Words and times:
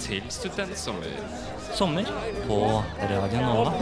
Til 0.00 0.24
Studentsommer. 0.32 1.16
Sommer 1.76 2.08
på 2.46 2.58
Radio 3.10 3.40
Nova. 3.44 3.72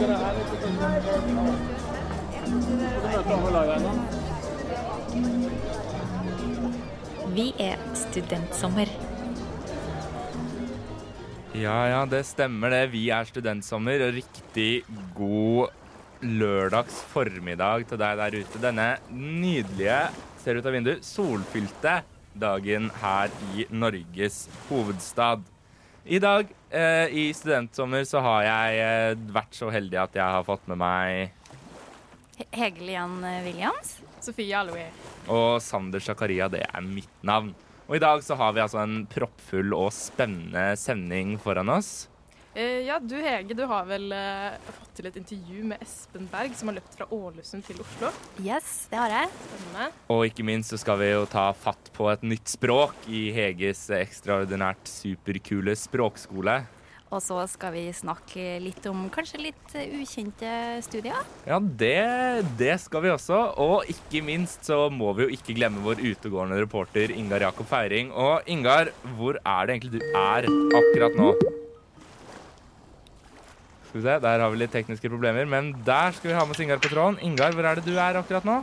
Vi 7.33 7.45
er 7.59 7.81
Studentsommer. 7.97 8.91
Ja, 11.55 11.77
ja, 11.89 12.05
det 12.05 12.23
stemmer 12.29 12.75
det. 12.75 12.83
Vi 12.93 13.07
er 13.15 13.27
Studentsommer, 13.27 14.05
og 14.07 14.15
riktig 14.19 14.83
god 15.17 15.71
lørdags 16.21 16.99
formiddag 17.13 17.87
til 17.89 18.01
deg 18.01 18.19
der 18.19 18.41
ute. 18.41 18.61
Denne 18.63 18.89
nydelige, 19.11 20.01
ser 20.43 20.59
ut 20.59 20.67
av 20.67 20.75
vinduet, 20.75 21.05
solfylte 21.05 22.01
dagen 22.39 22.91
her 23.01 23.31
i 23.55 23.65
Norges 23.71 24.45
hovedstad. 24.69 25.47
I 26.05 26.19
dag 26.19 26.47
eh, 26.69 27.07
i 27.11 27.25
Studentsommer 27.35 28.03
så 28.07 28.21
har 28.23 28.43
jeg 28.47 28.83
eh, 28.83 29.23
vært 29.35 29.57
så 29.57 29.71
heldig 29.73 29.99
at 30.03 30.15
jeg 30.17 30.35
har 30.37 30.45
fått 30.47 30.67
med 30.71 30.79
meg 30.79 31.35
Hegelian 32.55 33.19
Williams. 33.43 33.97
Sofie 34.23 34.55
Aloe. 34.55 34.85
Og 35.27 35.59
Sander 35.63 36.03
Zakaria, 36.03 36.47
det 36.51 36.63
er 36.67 36.85
mitt 36.85 37.25
navn. 37.25 37.51
Og 37.89 37.97
i 37.97 38.01
dag 38.03 38.21
så 38.23 38.37
har 38.39 38.53
vi 38.53 38.61
altså 38.63 38.83
en 38.83 39.03
proppfull 39.09 39.73
og 39.73 39.89
spennende 39.95 40.71
sending 40.79 41.35
foran 41.41 41.71
oss. 41.73 42.07
Eh, 42.59 42.81
ja, 42.83 42.97
du 42.99 43.15
Hege, 43.15 43.55
du 43.55 43.61
har 43.69 43.85
vel 43.87 44.09
eh, 44.11 44.57
fått 44.67 44.97
til 44.97 45.07
et 45.07 45.17
intervju 45.21 45.61
med 45.69 45.83
Espen 45.85 46.25
Berg, 46.27 46.55
som 46.59 46.67
har 46.67 46.75
løpt 46.81 46.97
fra 46.97 47.05
Ålesund 47.15 47.63
til 47.63 47.77
Oslo. 47.79 48.09
Yes, 48.43 48.89
det 48.91 48.97
har 48.99 49.13
jeg. 49.13 49.29
Spennende. 49.45 49.85
Og 50.11 50.25
ikke 50.27 50.43
minst 50.43 50.73
så 50.73 50.79
skal 50.81 50.99
vi 50.99 51.07
jo 51.13 51.21
ta 51.29 51.45
fatt 51.55 51.87
på 51.95 52.09
et 52.11 52.25
nytt 52.27 52.51
språk 52.51 53.07
i 53.07 53.29
Heges 53.31 53.85
ekstraordinært 53.95 54.91
superkule 54.91 55.77
språkskole. 55.79 56.57
Og 57.09 57.23
så 57.23 57.39
skal 57.49 57.71
vi 57.73 57.85
snakke 57.95 58.59
litt 58.61 58.83
om 58.91 59.07
kanskje 59.13 59.39
litt 59.45 59.77
eh, 59.79 59.95
ukjente 60.01 60.51
studier. 60.83 61.23
Ja, 61.47 61.61
det, 61.63 61.95
det 62.59 62.75
skal 62.83 63.05
vi 63.07 63.13
også. 63.13 63.39
Og 63.55 63.87
ikke 63.87 64.19
minst 64.25 64.67
så 64.67 64.81
må 64.91 65.13
vi 65.15 65.29
jo 65.29 65.37
ikke 65.39 65.55
glemme 65.55 65.85
vår 65.87 66.03
utegående 66.03 66.59
reporter 66.59 67.15
Ingar 67.15 67.47
Jakob 67.47 67.71
Feiring. 67.71 68.11
Og 68.11 68.51
Ingar, 68.51 68.91
hvor 69.15 69.39
er 69.39 69.63
det 69.63 69.79
egentlig 69.79 70.03
du 70.03 70.11
er 70.11 70.51
akkurat 70.81 71.17
nå? 71.23 71.31
Skal 73.89 73.99
vi 73.99 74.05
se, 74.05 74.17
Der 74.21 74.43
har 74.43 74.51
vi 74.53 74.61
litt 74.61 74.73
tekniske 74.73 75.09
problemer, 75.09 75.47
men 75.49 75.71
der 75.85 76.13
skal 76.13 76.31
vi 76.31 76.37
ha 76.37 76.43
med 76.45 76.53
oss 76.53 76.61
Ingar 76.61 76.81
på 76.81 76.91
tråden. 76.91 77.17
Ingar, 77.25 77.55
hvor 77.57 77.65
er 77.65 77.79
det 77.79 77.87
du 77.89 77.95
er 77.97 78.19
akkurat 78.21 78.45
nå? 78.45 78.59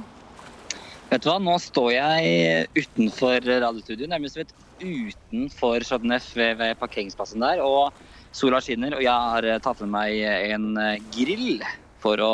Vet 1.11 1.23
du 1.23 1.29
hva, 1.31 1.39
nå 1.43 1.55
står 1.63 1.91
jeg 1.95 2.69
utenfor 2.75 3.43
radiostudioet, 3.47 4.11
nærmest 4.11 4.39
vet 4.39 4.55
utenfor 4.83 5.85
Chateauneuf 5.87 6.33
ved, 6.37 6.57
ved 6.59 6.79
parkeringsplassen 6.81 7.43
der. 7.43 7.63
Og 7.63 7.95
sola 8.37 8.61
skinner, 8.63 8.97
og 8.97 9.05
jeg 9.05 9.33
har 9.33 9.49
eh, 9.49 9.61
tatt 9.65 9.83
med 9.85 9.93
meg 9.95 10.23
en 10.53 10.73
eh, 10.81 11.03
grill 11.15 11.63
for 12.03 12.21
å 12.23 12.33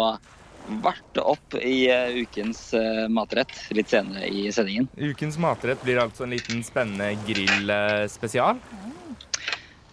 varte 0.82 1.24
opp 1.26 1.56
i 1.58 1.88
eh, 1.90 2.22
ukens 2.22 2.70
matrett 3.10 3.54
litt 3.74 3.90
senere 3.92 4.28
i 4.30 4.46
sendingen. 4.54 4.88
Ukens 4.96 5.38
matrett 5.42 5.82
blir 5.84 6.00
altså 6.02 6.26
en 6.26 6.34
liten 6.34 6.62
spennende 6.66 7.12
grillspesial. 7.28 8.60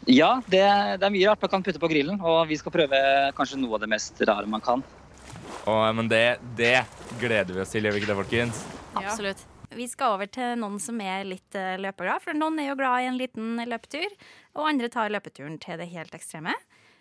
Ja, 0.10 0.40
det, 0.50 0.64
det 0.98 1.06
er 1.06 1.14
mye 1.14 1.28
rart 1.30 1.44
man 1.45 1.52
kan 1.52 1.64
putte 1.66 1.82
på 1.82 1.89
grillen, 1.92 2.17
og 2.26 2.48
vi 2.50 2.58
skal 2.58 2.73
prøve 2.73 3.00
kanskje 3.38 3.60
noe 3.61 3.78
av 3.78 3.83
det 3.83 3.92
mest 3.92 4.17
rare 4.26 4.50
man 4.50 4.64
kan. 4.66 4.82
Oh, 5.70 5.86
men 5.94 6.10
det, 6.10 6.39
det 6.58 6.80
gleder 7.22 7.54
vi 7.54 7.61
oss 7.61 7.76
til, 7.76 7.86
gjør 7.86 7.94
vi 7.94 8.02
ikke 8.02 8.10
det, 8.10 8.17
folkens? 8.23 8.64
Ja. 8.95 9.04
Absolutt. 9.04 9.44
Vi 9.78 9.86
skal 9.86 10.16
over 10.16 10.30
til 10.33 10.56
noen 10.58 10.80
som 10.82 10.98
er 11.06 11.28
litt 11.30 11.54
eh, 11.54 11.78
løpeglad, 11.78 12.23
for 12.23 12.33
noen 12.33 12.58
er 12.58 12.72
jo 12.72 12.80
glad 12.80 13.04
i 13.04 13.10
en 13.11 13.20
liten 13.20 13.61
løpetur, 13.70 14.16
og 14.58 14.66
andre 14.72 14.89
tar 14.89 15.14
løpeturen 15.14 15.60
til 15.61 15.78
det 15.78 15.92
helt 15.94 16.17
ekstreme. 16.17 16.56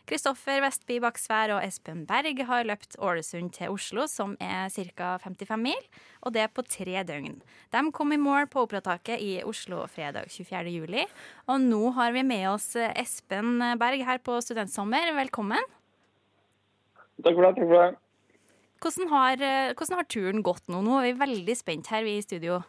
Kristoffer 0.09 0.63
Vestby 0.65 0.97
Baksvær 1.05 1.51
og 1.53 1.59
Espen 1.61 2.07
Berg 2.09 2.39
har 2.49 2.65
løpt 2.65 2.95
Ålesund 3.05 3.51
til 3.53 3.75
Oslo, 3.75 4.07
som 4.09 4.39
er 4.41 4.71
ca. 4.73 5.11
55 5.21 5.61
mil, 5.61 5.83
og 6.25 6.33
det 6.33 6.47
på 6.57 6.65
tre 6.65 7.03
døgn. 7.05 7.37
De 7.75 7.83
kom 7.93 8.15
i 8.17 8.21
mål 8.21 8.49
på 8.49 8.65
Operataket 8.65 9.21
i 9.21 9.43
Oslo 9.45 9.83
fredag 9.93 10.31
24. 10.33 10.73
juli, 10.73 11.05
og 11.45 11.61
nå 11.61 11.93
har 11.99 12.17
vi 12.17 12.25
med 12.25 12.47
oss 12.55 12.71
Espen 12.79 13.61
Berg 13.77 14.07
her 14.09 14.23
på 14.25 14.39
Studentsommer. 14.41 15.13
Velkommen. 15.19 15.69
Takk 17.21 17.35
for 17.35 17.45
det. 17.45 17.55
takk 17.59 17.67
for 17.67 17.77
det. 17.77 17.93
Hvordan 18.79 19.13
har, 19.13 19.33
eh, 19.43 19.75
hvordan 19.75 19.99
har 19.99 20.09
turen 20.09 20.43
gått 20.43 20.69
nå? 20.73 20.81
Nå 20.81 21.01
er 21.03 21.13
vi 21.13 21.21
veldig 21.21 21.57
spent 21.59 21.93
her, 21.93 22.05
vi 22.05 22.17
i 22.17 22.23
studio. 22.25 22.63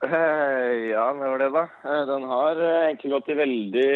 Eh, 0.00 0.88
ja, 0.94 1.04
det 1.12 1.28
var 1.28 1.38
det, 1.42 1.50
da. 1.52 1.62
Eh, 1.84 2.02
den 2.08 2.22
har 2.30 2.56
eh, 2.56 2.86
egentlig 2.88 3.10
gått 3.12 3.28
i 3.28 3.36
veldig 3.36 3.90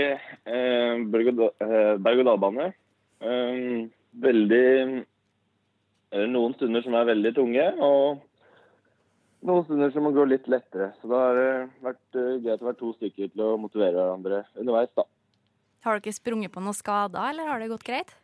berg- 1.14 1.30
og 1.32 1.38
da- 1.40 1.96
berg-og-dal-bane. 2.04 2.66
Veldig 4.24 4.66
Noen 6.30 6.52
stunder 6.54 6.84
som 6.84 6.94
er 6.94 7.08
veldig 7.08 7.30
tunge, 7.34 7.62
og 7.82 8.20
noen 9.42 9.64
stunder 9.66 9.90
som 9.90 10.04
må 10.06 10.12
gå 10.14 10.22
litt 10.30 10.44
lettere. 10.46 10.92
Så 11.00 11.08
det 11.10 11.18
har 11.18 11.40
vært 11.82 12.18
greit 12.44 12.60
å 12.62 12.68
være 12.68 12.78
to 12.78 12.92
stykker 12.94 13.32
til 13.32 13.42
å 13.42 13.56
motivere 13.58 13.96
hverandre 13.98 14.44
underveis, 14.54 14.92
da. 14.94 15.02
Har 15.82 15.98
dere 15.98 16.14
sprunget 16.14 16.52
på 16.54 16.62
noen 16.62 16.76
skader, 16.78 17.32
eller 17.32 17.50
har 17.50 17.58
det 17.58 17.72
gått 17.72 17.82
greit? 17.88 18.14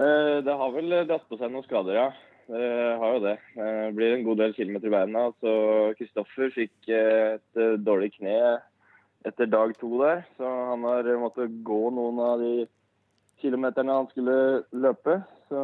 Eh, 0.00 0.40
det 0.46 0.56
har 0.62 0.72
vel 0.72 0.94
dratt 1.10 1.28
på 1.28 1.36
seg 1.36 1.52
noen 1.52 1.66
skader, 1.66 1.98
ja. 1.98 2.08
Det 2.50 2.70
har 2.98 3.12
jo 3.14 3.20
det. 3.22 3.36
Eh, 3.54 3.84
Det 3.86 3.94
blir 3.94 4.14
en 4.16 4.24
god 4.26 4.40
del 4.42 4.54
kilometer 4.56 4.90
i 4.90 4.94
beina. 4.96 5.28
Så 5.38 5.52
Kristoffer 5.98 6.50
fikk 6.54 6.88
eh, 6.90 7.36
et 7.38 7.60
eh, 7.60 7.76
dårlig 7.78 8.12
kne 8.16 8.34
etter 9.28 9.46
dag 9.46 9.74
to 9.78 9.90
der. 10.00 10.24
Så 10.38 10.48
han 10.72 10.82
har 10.88 11.06
eh, 11.06 11.20
måttet 11.20 11.60
gå 11.66 11.82
noen 11.94 12.18
av 12.24 12.42
de 12.42 12.66
kilometerne 13.40 14.00
han 14.00 14.08
skulle 14.10 14.64
løpe. 14.74 15.20
Så 15.48 15.60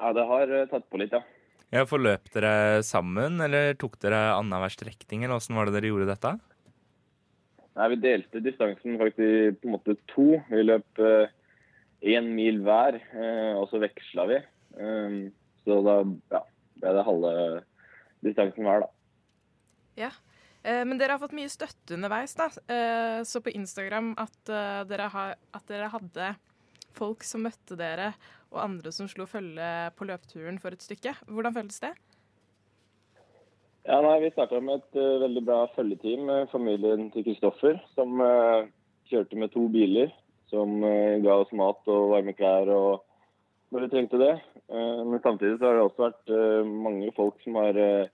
ja, 0.00 0.10
det 0.16 0.26
har 0.32 0.54
eh, 0.58 0.66
tatt 0.72 0.88
på 0.90 0.98
litt, 1.02 1.14
ja. 1.14 1.22
Ja, 1.72 1.86
Forløp 1.88 2.26
dere 2.34 2.82
sammen, 2.84 3.38
eller 3.40 3.72
tok 3.80 3.94
dere 4.02 4.34
annenhver 4.34 4.74
strekning, 4.74 5.22
eller 5.24 5.38
åssen 5.38 5.56
var 5.56 5.70
det 5.70 5.78
dere 5.78 5.88
gjorde 5.92 6.10
dette? 6.10 6.34
Nei, 7.78 7.86
Vi 7.94 8.02
delte 8.02 8.42
distansen 8.44 8.98
faktisk 9.00 9.62
på 9.62 9.70
en 9.70 9.76
måte 9.78 9.94
to. 10.10 10.26
Vi 10.50 10.66
løp 10.66 11.00
én 12.02 12.28
mil 12.34 12.58
hver, 12.66 12.98
eh, 13.14 13.54
og 13.56 13.70
så 13.70 13.80
veksla 13.82 14.26
vi. 14.28 14.40
Um, 14.76 15.32
så 15.66 15.78
da 15.86 15.96
ja, 16.34 16.42
ble 16.82 16.92
det 16.96 17.06
halve 17.06 17.32
distansen 18.22 18.66
hver, 18.66 18.84
da. 18.84 18.92
Ja. 19.98 20.12
men 20.62 20.96
dere 20.96 21.16
har 21.16 21.20
fått 21.20 21.34
mye 21.36 21.50
støtte 21.50 21.96
underveis, 21.96 22.36
da. 22.38 22.46
Eh, 22.70 23.20
så 23.26 23.42
på 23.42 23.52
Instagram 23.52 24.12
at, 24.20 24.38
eh, 24.48 24.84
dere 24.88 25.08
har, 25.10 25.34
at 25.52 25.66
dere 25.68 25.90
hadde 25.90 26.32
folk 26.94 27.26
som 27.26 27.44
møtte 27.46 27.76
dere, 27.78 28.12
og 28.52 28.62
andre 28.62 28.92
som 28.94 29.08
slo 29.10 29.26
følge 29.26 29.68
på 29.98 30.06
løpeturen 30.08 30.60
for 30.62 30.74
et 30.74 30.84
stykke. 30.84 31.14
Hvordan 31.26 31.56
føltes 31.56 31.82
det? 31.82 31.92
Ja, 33.88 33.98
nei, 34.04 34.20
Vi 34.22 34.30
starta 34.30 34.60
med 34.62 34.78
et 34.78 34.98
uh, 35.00 35.22
veldig 35.24 35.42
bra 35.42 35.64
følgeteam 35.74 36.28
familien 36.52 37.08
til 37.10 37.24
Kristoffer, 37.26 37.80
som 37.96 38.20
uh, 38.22 38.68
kjørte 39.10 39.40
med 39.40 39.50
to 39.50 39.66
biler. 39.72 40.12
Som 40.52 40.84
uh, 40.84 41.18
ga 41.24 41.40
oss 41.42 41.50
mat 41.56 41.80
og 41.90 42.12
varme 42.12 42.36
klær 42.38 42.70
og 42.70 43.02
når 43.72 43.86
vi 43.86 43.92
trengte 43.92 44.20
det. 44.20 44.32
Eh, 44.68 45.00
men 45.08 45.22
samtidig 45.24 45.58
så 45.58 45.68
har 45.68 45.78
det 45.78 45.86
også 45.86 46.06
vært 46.06 46.34
eh, 46.36 46.72
mange 46.86 47.08
folk 47.16 47.40
som 47.44 47.56
har 47.60 47.78
eh, 47.80 48.10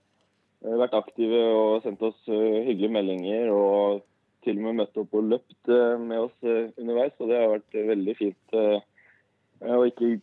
vært 0.63 0.95
aktive 0.97 1.41
og 1.55 1.83
sendt 1.83 2.03
oss 2.07 2.19
hyggelige 2.27 2.93
meldinger. 2.95 3.51
Og 3.53 4.05
til 4.45 4.55
og 4.55 4.69
med 4.69 4.79
møtt 4.79 4.97
opp 5.01 5.15
og 5.19 5.29
løpt 5.33 5.71
med 5.99 6.17
oss 6.21 6.35
underveis. 6.79 7.15
Og 7.19 7.31
det 7.31 7.39
har 7.41 7.53
vært 7.57 7.79
veldig 7.89 8.15
fint 8.15 8.55
å 8.55 9.81
ikke 9.83 10.13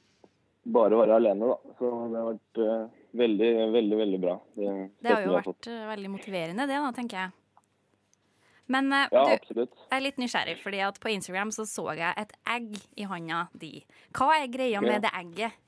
bare 0.73 0.97
være 0.97 1.19
alene, 1.21 1.51
da. 1.53 1.75
Så 1.77 1.91
det 2.09 2.23
har 2.23 2.31
vært 2.31 2.63
veldig, 3.21 3.51
veldig, 3.77 3.99
veldig 4.01 4.21
bra. 4.23 4.39
Det, 4.57 4.71
Det 5.05 5.13
har 5.13 5.27
jo 5.27 5.37
vært 5.37 5.69
veldig 5.93 6.13
motiverende, 6.15 6.69
det 6.69 6.81
da, 6.81 6.95
tenker 6.97 7.21
jeg. 7.27 7.35
Men 8.73 8.91
eh, 8.93 9.07
Ja, 9.13 9.25
du, 9.25 9.35
absolutt. 9.37 9.77
jeg 9.91 9.97
er 9.99 10.05
litt 10.05 10.19
nysgjerrig, 10.19 10.57
fordi 10.63 10.81
at 10.87 10.99
på 11.03 11.13
Instagram 11.13 11.53
så 11.55 11.67
så 11.69 11.93
jeg 11.95 12.15
et 12.19 12.33
egg 12.57 12.73
i 12.97 13.07
hånda 13.07 13.47
di. 13.55 13.85
Hva 14.17 14.33
er 14.41 14.51
greia 14.51 14.83
med 14.83 15.07
det 15.07 15.13
egget? 15.15 15.63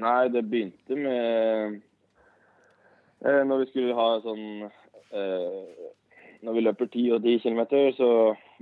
Nei, 0.00 0.28
det 0.32 0.44
begynte 0.48 0.96
med 0.96 1.80
eh, 3.24 3.42
Når 3.44 3.62
vi 3.62 3.70
skulle 3.70 3.96
ha 3.98 4.08
sånn 4.24 4.44
eh, 4.64 5.88
Når 6.46 6.56
vi 6.56 6.64
løper 6.64 6.88
10 6.88 7.16
og 7.16 7.26
10 7.26 7.42
km, 7.44 7.62
så 7.98 8.10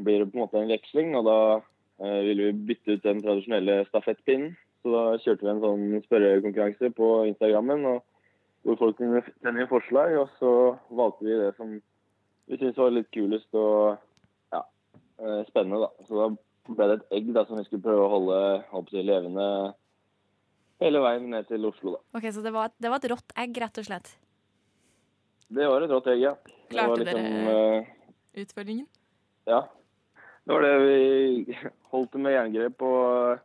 blir 0.03 0.23
det 0.25 0.31
på 0.33 0.39
en 0.39 0.45
måte 0.45 0.59
en 0.59 0.73
veksling. 0.73 1.13
Og 1.19 1.29
da 1.29 1.39
eh, 2.03 2.21
ville 2.27 2.49
vi 2.49 2.65
bytte 2.73 2.97
ut 2.97 3.05
den 3.07 3.23
tradisjonelle 3.23 3.85
stafettpinnen. 3.91 4.57
Så 4.83 4.95
da 4.95 5.05
kjørte 5.23 5.47
vi 5.47 5.53
en 5.53 5.63
sånn 5.63 5.85
spørrekonkurranse 6.07 6.91
på 6.95 7.11
Instagrammen 7.31 7.87
og 7.91 8.03
hvor 8.67 8.79
folk 8.81 8.99
kunne 8.99 9.23
sende 9.43 9.63
inn 9.63 9.71
forslag. 9.71 10.17
Og 10.19 10.35
så 10.41 10.53
valgte 10.91 11.29
vi 11.29 11.39
det 11.39 11.53
som 11.59 11.79
vi 12.49 12.57
syntes 12.59 12.79
var 12.81 12.91
litt 12.95 13.11
kulest 13.15 13.55
og 13.59 13.99
ja, 14.55 14.63
eh, 15.21 15.43
spennende. 15.51 15.83
da. 15.87 16.07
Så 16.09 16.17
da 16.23 16.29
ble 16.75 16.87
det 16.91 16.97
et 17.01 17.13
egg 17.19 17.33
da, 17.37 17.45
som 17.49 17.59
vi 17.61 17.65
skulle 17.69 17.85
prøve 17.85 18.07
å 18.07 18.13
holde 18.13 18.39
opp 18.77 18.89
til 18.93 19.05
levende 19.09 19.49
hele 20.83 21.01
veien 21.03 21.29
ned 21.33 21.49
til 21.49 21.65
Oslo. 21.69 21.97
da. 21.97 22.19
Ok, 22.19 22.29
Så 22.33 22.43
det 22.45 22.53
var, 22.53 22.67
et- 22.67 22.79
det 22.81 22.91
var 22.91 22.97
et 23.03 23.11
rått 23.11 23.33
egg, 23.37 23.57
rett 23.61 23.79
og 23.79 23.85
slett? 23.85 24.17
Det 25.51 25.67
var 25.69 25.83
et 25.83 25.91
rått 25.91 26.07
egg, 26.13 26.21
ja. 26.21 26.35
Det 26.35 26.77
var 26.77 26.97
Klarte 26.97 27.05
liksom, 27.05 27.23
dere 27.25 27.79
eh, 27.79 27.87
utfordringen? 28.43 28.87
Ja. 29.47 29.63
Det 30.45 30.53
var 30.55 30.63
det 30.63 30.75
vi 30.81 31.57
holdt 31.93 32.15
med 32.21 32.33
jerngrep 32.33 32.83
og 32.83 33.41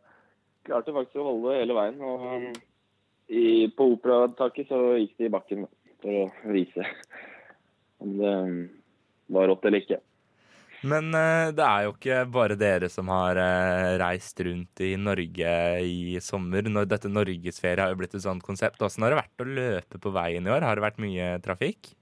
klarte 0.64 0.92
faktisk 0.92 1.16
å 1.20 1.24
holde 1.30 1.50
det 1.52 1.60
hele 1.62 1.74
veien. 1.76 2.00
Og 2.00 2.58
i, 3.28 3.66
på 3.76 3.86
operataket 3.96 4.68
så 4.68 4.78
gikk 5.00 5.16
de 5.18 5.24
i 5.28 5.32
bakken 5.32 5.66
for 6.00 6.10
å 6.10 6.52
vise 6.52 6.84
om 8.04 8.16
det 8.18 8.34
var 9.32 9.48
rått 9.50 9.64
eller 9.68 9.84
ikke. 9.84 10.00
Men 10.84 11.14
eh, 11.16 11.48
det 11.56 11.64
er 11.64 11.86
jo 11.86 11.94
ikke 11.94 12.16
bare 12.32 12.56
dere 12.60 12.90
som 12.92 13.08
har 13.12 13.38
eh, 13.40 13.94
reist 14.02 14.40
rundt 14.44 14.82
i 14.84 14.92
Norge 15.00 15.52
i 15.80 16.20
sommer. 16.20 16.66
Når 16.68 16.88
dette 16.90 17.10
Norgesferie 17.12 17.80
har 17.80 17.94
jo 17.94 18.00
blitt 18.02 18.16
et 18.16 18.24
sånt 18.24 18.44
konsept. 18.44 18.80
Hvordan 18.82 19.06
har 19.06 19.14
det 19.14 19.20
vært 19.22 19.44
å 19.44 19.50
løpe 19.58 20.00
på 20.02 20.12
veien 20.14 20.44
i 20.44 20.52
år? 20.52 20.66
Har 20.66 20.76
det 20.76 20.84
vært 20.84 21.00
mye 21.00 21.30
trafikk? 21.44 21.94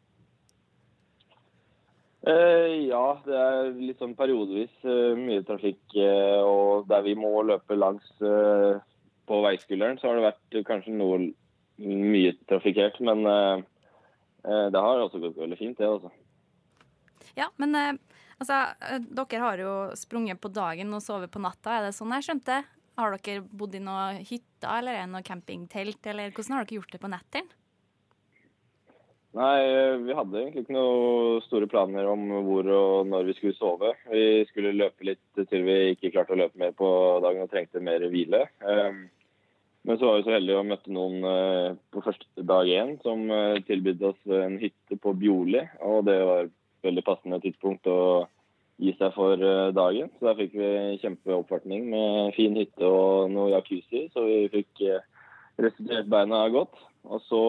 Eh, 2.27 2.89
ja, 2.89 3.05
det 3.27 3.39
er 3.39 3.71
litt 3.77 4.03
sånn 4.03 4.17
periodevis 4.19 4.75
eh, 4.87 5.15
mye 5.19 5.45
trafikk. 5.47 5.83
og 6.43 6.91
der 6.91 7.07
vi 7.07 7.15
må 7.19 7.37
løpe 7.47 7.79
langs 7.79 8.09
på 8.19 9.39
veiskulderen, 9.47 10.01
så 10.01 10.11
har 10.11 10.19
det 10.19 10.27
vært 10.27 10.59
kanskje 10.67 10.97
noe 10.97 11.21
mye 11.79 12.35
trafikkert. 12.51 12.99
Men 12.99 13.23
det 14.43 14.83
har 14.83 15.05
også 15.05 15.23
gått 15.23 15.39
veldig 15.39 15.59
fint, 15.61 15.79
det. 15.79 15.87
altså. 15.87 16.11
Ja, 17.39 17.49
men 17.57 17.75
eh, 17.75 17.95
altså, 18.39 18.61
eh, 18.85 19.01
dere 19.09 19.43
har 19.47 19.63
jo 19.63 19.73
sprunget 19.99 20.41
på 20.43 20.53
dagen 20.53 20.93
og 20.93 21.05
sovet 21.05 21.33
på 21.33 21.43
natta, 21.43 21.79
er 21.79 21.89
det 21.89 21.97
sånn 21.97 22.13
jeg 22.19 22.29
skjønte? 22.29 22.61
Har 23.01 23.17
dere 23.17 23.41
bodd 23.49 23.75
i 23.79 23.81
noen 23.81 24.21
hytter 24.21 24.79
eller 24.79 24.99
er 24.99 25.07
det 25.07 25.15
noe 25.15 25.27
campingtelt, 25.27 26.01
eller 26.13 26.35
hvordan 26.35 26.59
har 26.59 26.69
dere 26.69 26.81
gjort 26.81 26.93
det 26.93 27.01
på 27.03 27.13
nettene? 27.13 27.59
Nei, 29.33 29.61
eh, 29.65 29.95
vi 30.05 30.13
hadde 30.13 30.43
egentlig 30.43 30.67
ikke 30.67 30.77
noen 30.77 31.41
store 31.47 31.69
planer 31.73 32.05
om 32.11 32.27
hvor 32.45 32.69
og 32.69 33.09
når 33.09 33.31
vi 33.31 33.37
skulle 33.39 33.57
sove. 33.57 33.95
Vi 34.13 34.45
skulle 34.51 34.75
løpe 34.77 35.09
litt 35.09 35.41
til 35.49 35.65
vi 35.65 35.77
ikke 35.95 36.13
klarte 36.13 36.37
å 36.37 36.41
løpe 36.43 36.61
mer 36.61 36.75
på 36.77 36.89
dagen 37.25 37.47
og 37.47 37.49
trengte 37.53 37.81
mer 37.81 38.05
hvile. 38.13 38.45
Eh, 38.61 39.03
Men 39.83 39.99
så 39.99 40.07
var 40.07 40.21
vi 40.21 40.27
så 40.29 40.35
heldige 40.37 40.61
å 40.61 40.67
møtte 40.69 40.93
noen 40.95 41.25
på 41.91 42.03
første 42.05 42.45
dag 42.47 42.69
én 42.71 42.93
som 43.03 43.25
tilbød 43.67 44.05
oss 44.13 44.21
en 44.31 44.55
hytte 44.61 44.95
på 44.95 45.11
Bjorli. 45.19 45.65
Og 45.83 46.05
det 46.07 46.15
var 46.23 46.53
veldig 46.83 47.05
passende 47.07 47.41
tidspunkt 47.43 47.87
å 47.91 47.99
gi 48.83 48.93
seg 48.99 49.15
for 49.17 49.39
eh, 49.39 49.71
dagen. 49.77 50.11
Så 50.17 50.29
der 50.29 50.39
fikk 50.41 50.55
vi 50.59 50.71
kjempeoppvartning 51.03 51.89
med 51.93 52.35
fin 52.37 52.57
hytte 52.59 52.89
og 52.89 53.33
noe 53.33 53.53
jacuzzi, 53.53 54.09
så 54.13 54.25
vi 54.27 54.39
fikk 54.53 54.85
eh, 54.89 55.05
restituert 55.63 56.11
beina 56.11 56.45
godt. 56.53 56.81
Og 57.07 57.23
så 57.29 57.43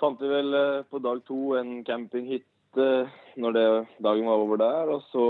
fant 0.00 0.20
vi 0.22 0.30
vel 0.32 0.54
eh, 0.58 0.86
på 0.90 1.02
dag 1.04 1.22
to 1.28 1.54
en 1.58 1.80
campinghytte 1.86 2.88
når 3.38 3.54
det, 3.54 3.68
dagen 4.04 4.28
var 4.30 4.42
over 4.42 4.60
der. 4.60 4.92
Og 4.96 5.06
så 5.12 5.26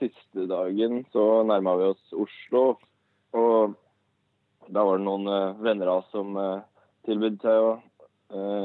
siste 0.00 0.48
dagen 0.50 1.04
så 1.12 1.42
nærma 1.48 1.76
vi 1.80 1.92
oss 1.92 2.16
Oslo. 2.24 2.66
Og 3.36 3.78
da 4.72 4.84
var 4.86 4.98
det 4.98 5.06
noen 5.06 5.60
venner 5.64 5.90
av 5.90 6.02
oss 6.02 6.12
som 6.14 6.36
tilbød 7.06 7.40
seg 7.42 7.64
å 7.66 7.70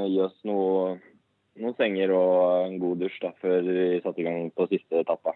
gi 0.07 0.19
oss 0.24 0.36
noe, 0.48 0.98
noen 1.59 1.75
senger 1.77 2.12
og 2.15 2.68
en 2.68 2.77
god 2.81 3.00
dusj 3.04 3.19
da, 3.24 3.31
før 3.42 3.62
vi 3.68 4.01
satte 4.04 4.21
i 4.21 4.27
gang 4.27 4.50
på 4.56 4.68
siste 4.71 5.01
etappa. 5.04 5.33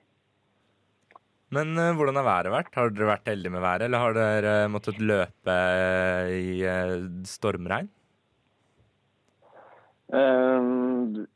Men 1.52 1.74
uh, 1.76 1.92
hvordan 1.98 2.16
har 2.16 2.24
været 2.28 2.54
vært? 2.54 2.76
Har 2.78 2.94
dere 2.96 3.10
vært 3.12 3.28
heldige 3.28 3.52
med 3.52 3.62
været, 3.66 3.88
eller 3.90 4.00
har 4.06 4.14
dere 4.16 4.54
måttet 4.72 5.02
løpe 5.04 5.56
eh, 5.58 6.32
i 6.32 7.26
stormregn? 7.28 7.90
Eh, 10.12 11.28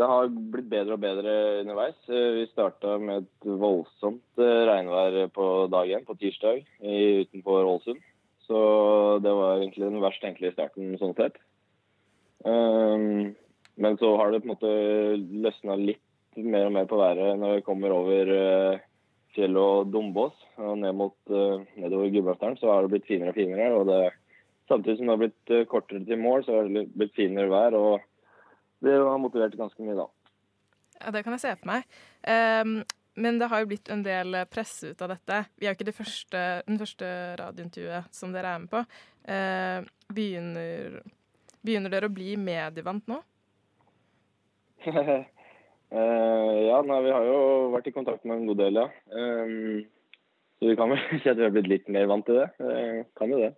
Det 0.00 0.06
har 0.08 0.28
blitt 0.32 0.68
bedre 0.72 0.94
og 0.96 1.02
bedre 1.02 1.32
underveis. 1.60 1.96
Vi 2.08 2.46
starta 2.52 2.94
med 3.02 3.26
et 3.26 3.48
voldsomt 3.60 4.38
regnvær 4.40 5.26
på 5.36 5.48
dag 5.68 5.90
én, 5.92 6.06
på 6.08 6.16
tirsdag, 6.16 6.62
i- 6.80 7.26
utenfor 7.26 7.66
Ålesund. 7.68 8.00
Så 8.46 8.60
det 9.20 9.30
var 9.36 9.58
egentlig 9.58 9.84
den 9.90 10.00
verst 10.00 10.22
tenkelige 10.22 10.54
starten 10.56 10.96
sånn 10.98 11.12
sett. 11.18 11.36
Eh, 12.48 13.34
Men 13.80 13.96
så 14.00 14.12
har 14.20 14.30
det 14.30 14.42
på 14.42 14.50
en 14.50 14.54
måte 14.54 14.72
løsna 15.46 15.76
litt 15.80 16.38
mer 16.38 16.68
og 16.68 16.74
mer 16.76 16.86
på 16.88 16.98
været 17.00 17.38
når 17.40 17.58
vi 17.58 17.66
kommer 17.66 17.94
over 17.94 18.32
eh, 18.34 18.82
fjellet 19.34 19.60
og 19.60 19.90
Dombås 19.92 20.36
og 20.60 20.78
ned 20.82 20.94
mot, 20.98 21.16
eh, 21.32 21.64
nedover 21.80 22.12
Gudbrandsdalen, 22.12 22.58
så 22.60 22.70
har 22.70 22.84
det 22.84 22.92
blitt 22.94 23.08
finere 23.08 23.32
og 23.32 23.40
finere. 23.40 23.72
og 23.78 23.88
det 23.90 24.02
Samtidig 24.70 25.00
som 25.00 25.08
det 25.08 25.14
har 25.16 25.22
blitt 25.24 25.50
eh, 25.56 25.66
kortere 25.66 26.04
til 26.06 26.20
mål, 26.20 26.44
så 26.46 26.54
har 26.54 26.68
det 26.68 26.86
blitt 26.94 27.16
finere 27.16 27.50
vær. 27.50 27.74
og 27.74 28.06
det 28.80 28.96
har 28.96 29.18
motivert 29.20 29.58
ganske 29.58 29.82
mye, 29.84 29.98
da. 29.98 30.06
Ja, 31.00 31.10
det 31.12 31.24
kan 31.24 31.34
jeg 31.36 31.42
se 31.42 31.56
for 31.60 31.68
meg. 31.68 31.88
Um, 32.24 32.80
men 33.20 33.40
det 33.40 33.48
har 33.50 33.60
jo 33.60 33.68
blitt 33.72 33.90
en 33.92 34.04
del 34.04 34.36
presse 34.52 34.92
ut 34.92 35.02
av 35.04 35.10
dette. 35.12 35.40
Vi 35.58 35.66
er 35.66 35.74
jo 35.74 35.78
ikke 35.78 35.88
det 35.90 35.96
første, 35.96 36.44
den 36.68 36.78
første 36.80 37.08
radiointervjuet 37.40 38.14
som 38.16 38.32
dere 38.32 38.54
er 38.54 38.62
med 38.62 38.70
på. 38.72 38.84
Eh, 39.34 39.88
begynner, 40.14 41.00
begynner 41.60 41.92
dere 41.92 42.08
å 42.08 42.14
bli 42.14 42.36
medievant 42.40 43.10
nå? 43.10 43.18
Eh, 45.90 46.58
ja, 46.68 46.76
nei, 46.86 47.00
vi 47.02 47.10
har 47.10 47.24
jo 47.26 47.38
vært 47.72 47.88
i 47.90 47.92
kontakt 47.96 48.22
med 48.22 48.36
en 48.36 48.44
god 48.46 48.60
del, 48.60 48.76
ja. 48.78 48.84
Um, 49.10 49.80
så 50.60 50.68
vi 50.68 50.76
kan 50.78 50.92
vel 50.92 51.00
si 51.18 51.26
at 51.26 51.34
vi 51.34 51.42
har 51.42 51.50
blitt 51.50 51.66
litt 51.66 51.88
mer 51.90 52.06
vant 52.06 52.22
til 52.28 52.38
det. 52.38 52.44
Uh, 52.62 53.00
kan 53.18 53.32
jo 53.32 53.40
det. 53.40 53.48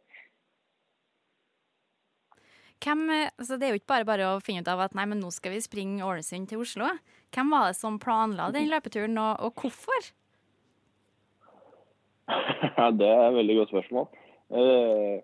Hvem, 2.80 3.02
altså 3.12 3.58
det 3.60 3.66
er 3.66 3.74
jo 3.74 3.82
ikke 3.82 3.92
bare 3.92 4.08
bare 4.08 4.30
å 4.30 4.40
finne 4.40 4.64
ut 4.64 4.70
av 4.72 4.80
at 4.80 4.96
nei, 4.96 5.04
men 5.10 5.20
nå 5.20 5.28
skal 5.36 5.52
vi 5.52 5.60
springe 5.60 6.00
Ålesund 6.08 6.48
til 6.48 6.64
Oslo. 6.64 6.88
Hvem 7.36 7.52
var 7.52 7.68
det 7.68 7.76
som 7.76 8.00
planla 8.00 8.48
den 8.56 8.72
løpeturen, 8.72 9.20
og, 9.20 9.36
og 9.44 9.60
hvorfor? 9.60 10.08
Det 12.96 13.12
er 13.12 13.26
et 13.26 13.36
veldig 13.36 13.58
godt 13.60 13.74
spørsmål. 13.74 14.08
Uh, 14.48 15.20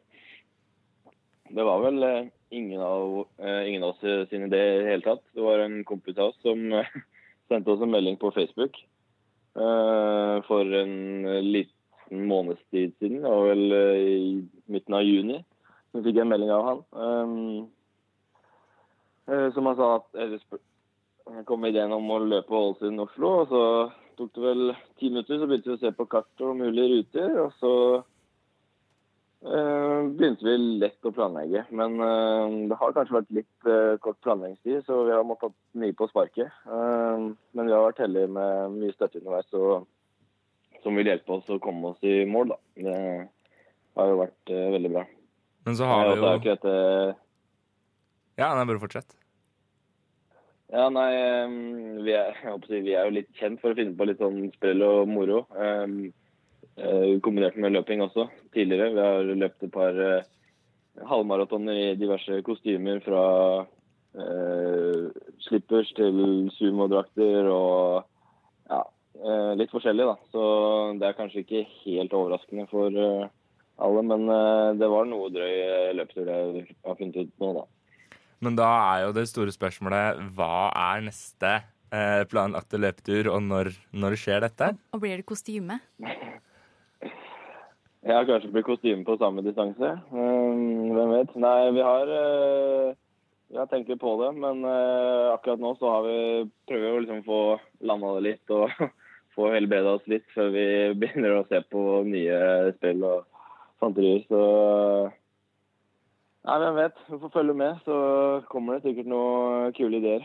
det 1.48 1.64
var 1.64 1.80
vel 1.80 2.02
eh, 2.04 2.28
ingen 2.50 2.80
av, 2.80 3.26
eh, 3.38 3.68
ingen 3.68 3.82
av 3.82 3.88
oss 3.88 4.28
sin 4.30 4.44
idé 4.44 4.60
i 4.74 4.78
det 4.82 4.90
hele 4.90 5.02
tatt. 5.02 5.22
Det 5.32 5.40
var 5.40 5.58
en 5.58 5.84
kompis 5.84 6.18
av 6.18 6.32
oss 6.32 6.40
som 6.42 6.72
eh, 6.72 6.86
sendte 7.48 7.70
oss 7.70 7.82
en 7.82 7.90
melding 7.90 8.16
på 8.16 8.30
Facebook 8.30 8.78
eh, 9.54 10.36
for 10.48 10.74
en 10.80 10.94
liten 11.52 12.26
måneds 12.28 12.62
tid 12.70 12.94
siden. 12.98 13.22
Det 13.22 13.28
var 13.28 13.48
vel 13.48 13.72
i 13.72 14.48
midten 14.66 14.94
av 14.94 15.04
juni. 15.04 15.42
Så 15.92 16.02
fikk 16.04 16.16
jeg 16.16 16.24
en 16.24 16.32
melding 16.32 16.52
av 16.52 16.64
han. 16.66 16.80
Som 19.52 19.68
han 19.68 19.76
sa 19.76 19.88
at 19.96 20.18
eller 20.20 20.40
jeg 21.28 21.44
kom 21.48 21.60
med 21.60 21.74
ideen 21.74 21.92
om 21.92 22.06
å 22.12 22.18
løpe 22.24 22.56
Ålesund-Oslo. 22.56 23.32
og 23.40 23.50
Så 23.50 23.62
tok 24.16 24.30
det 24.36 24.44
vel 24.44 24.62
ti 25.00 25.10
minutter, 25.10 25.36
så 25.36 25.48
begynte 25.48 25.68
vi 25.68 25.76
å 25.76 25.80
se 25.82 25.92
på 25.96 26.06
kart 26.08 26.44
og 26.44 26.56
mulige 26.60 26.88
ruter. 26.94 27.34
Og 27.44 27.52
så 27.60 27.72
eh, 29.44 30.00
begynte 30.18 30.46
vi 30.46 30.56
lett 30.82 31.08
å 31.08 31.12
planlegge. 31.14 31.64
Men 31.70 31.98
uh, 32.00 32.46
det 32.70 32.78
har 32.80 32.96
kanskje 32.96 33.18
vært 33.18 33.36
litt 33.40 33.68
uh, 33.68 33.94
kort 34.04 34.18
planleggingstid, 34.26 34.82
så 34.86 35.02
vi 35.08 35.14
har 35.14 35.26
måttet 35.28 35.54
mye 35.78 35.96
på 35.98 36.08
sparket. 36.10 36.50
Men 36.66 37.68
vi 37.68 37.74
har 37.74 37.86
vært 37.86 38.02
heldige 38.04 38.32
med 38.38 38.78
mye 38.78 38.96
støtte 38.96 39.22
underveis 39.22 39.58
og, 39.58 39.86
som 40.82 40.98
vil 40.98 41.10
hjelpe 41.10 41.38
oss 41.38 41.48
å 41.52 41.60
komme 41.62 41.94
oss 41.94 42.02
i 42.06 42.20
mål. 42.28 42.54
Da. 42.54 42.58
Det 42.88 42.98
har 43.98 44.12
jo 44.12 44.20
vært 44.24 44.56
veldig 44.78 44.92
bra. 44.96 45.06
Men 45.66 45.76
så 45.76 45.88
har 45.90 46.06
vi 46.08 46.20
jo 46.20 46.34
ikke 46.38 46.54
dette 46.54 46.76
Ja, 48.38 48.52
nei, 48.54 48.68
bare 48.68 48.80
fortsett. 48.80 49.18
Ja, 50.68 50.90
nei, 50.92 51.08
um, 51.48 52.00
vi 52.04 52.12
er, 52.12 52.34
si, 52.66 52.80
vi 52.84 52.92
er 52.92 53.08
jo 53.08 53.14
litt 53.16 53.30
kjent 53.38 53.60
for 53.62 53.72
å 53.72 53.78
finne 53.78 53.96
på 53.96 54.04
litt 54.04 54.20
sånn 54.20 54.50
sprell 54.52 54.84
og 54.84 55.08
moro. 55.08 55.46
Um, 55.56 56.10
kombinert 57.24 57.56
med 57.58 57.72
løping 57.74 58.02
også, 58.04 58.28
tidligere. 58.54 58.92
Vi 58.94 59.02
har 59.02 59.30
løpt 59.42 59.64
et 59.66 59.72
par 59.74 59.96
eh, 59.98 60.26
halvmaratoner 61.06 61.78
i 61.78 61.96
diverse 61.98 62.40
kostymer 62.46 63.00
fra 63.04 63.24
eh, 64.18 65.08
slippers 65.46 65.90
til 65.96 66.50
sumodrakter 66.56 67.48
og 67.52 68.04
ja, 68.70 68.82
eh, 69.22 69.52
litt 69.60 69.72
forskjellig, 69.74 70.06
da. 70.08 70.16
Så 70.32 70.44
det 71.00 71.08
er 71.08 71.18
kanskje 71.18 71.44
ikke 71.44 71.64
helt 71.84 72.16
overraskende 72.16 72.68
for 72.70 72.94
eh, 72.94 73.26
alle, 73.78 74.04
men 74.06 74.28
eh, 74.34 74.76
det 74.80 74.90
var 74.90 75.08
noe 75.08 75.32
drøy 75.34 75.54
eh, 75.54 75.96
løpetur 75.98 76.30
jeg 76.32 76.68
har 76.86 76.98
funnet 77.00 77.20
ut 77.22 77.34
nå, 77.42 77.52
da. 77.60 77.66
Men 78.44 78.54
da 78.58 78.68
er 78.94 79.08
jo 79.08 79.14
det 79.16 79.26
store 79.30 79.50
spørsmålet 79.54 80.20
hva 80.36 80.68
er 80.70 81.02
neste 81.08 81.56
eh, 81.90 82.22
planlagte 82.30 82.78
løpetur, 82.78 83.32
og 83.34 83.42
når, 83.46 83.72
når 83.90 84.18
skjer 84.20 84.44
dette? 84.46 84.74
Og 84.94 85.02
blir 85.02 85.18
det 85.18 85.26
kostyme? 85.26 85.80
Jeg 88.06 88.14
har 88.14 88.26
kanskje 88.28 88.52
blitt 88.54 88.66
kostyme 88.68 89.02
på 89.06 89.16
samme 89.18 89.42
distanse. 89.42 89.90
Hvem 90.12 91.12
vet. 91.16 91.34
Nei, 91.42 91.70
vi 91.74 91.82
har, 91.82 92.12
eh, 92.14 92.94
har 93.58 93.66
tenkt 93.66 93.90
litt 93.90 94.00
på 94.00 94.14
det, 94.22 94.30
men 94.38 94.62
eh, 94.62 95.32
akkurat 95.32 95.58
nå 95.58 95.74
så 95.80 95.90
har 95.96 96.06
vi 96.06 96.18
prøver 96.70 96.94
å 96.94 97.00
liksom 97.02 97.24
få 97.26 97.40
landa 97.80 98.14
det 98.16 98.24
litt 98.28 98.54
og 98.54 98.70
få 99.36 99.50
helbreda 99.54 99.96
oss 99.98 100.06
litt 100.06 100.26
før 100.34 100.52
vi 100.54 100.66
begynner 101.00 101.40
å 101.40 101.46
se 101.50 101.60
på 101.74 101.84
nye 102.06 102.70
spill 102.78 103.02
og 103.02 103.26
fanterier. 103.82 104.22
Så 104.30 104.42
Nei, 106.48 106.58
hvem 106.62 106.78
vet. 106.78 107.00
Vi 107.10 107.18
får 107.20 107.34
følge 107.34 107.54
med, 107.60 107.80
så 107.84 107.96
kommer 108.48 108.78
det 108.78 108.86
sikkert 108.86 109.10
noen 109.10 109.74
kule 109.76 109.98
ideer. 109.98 110.22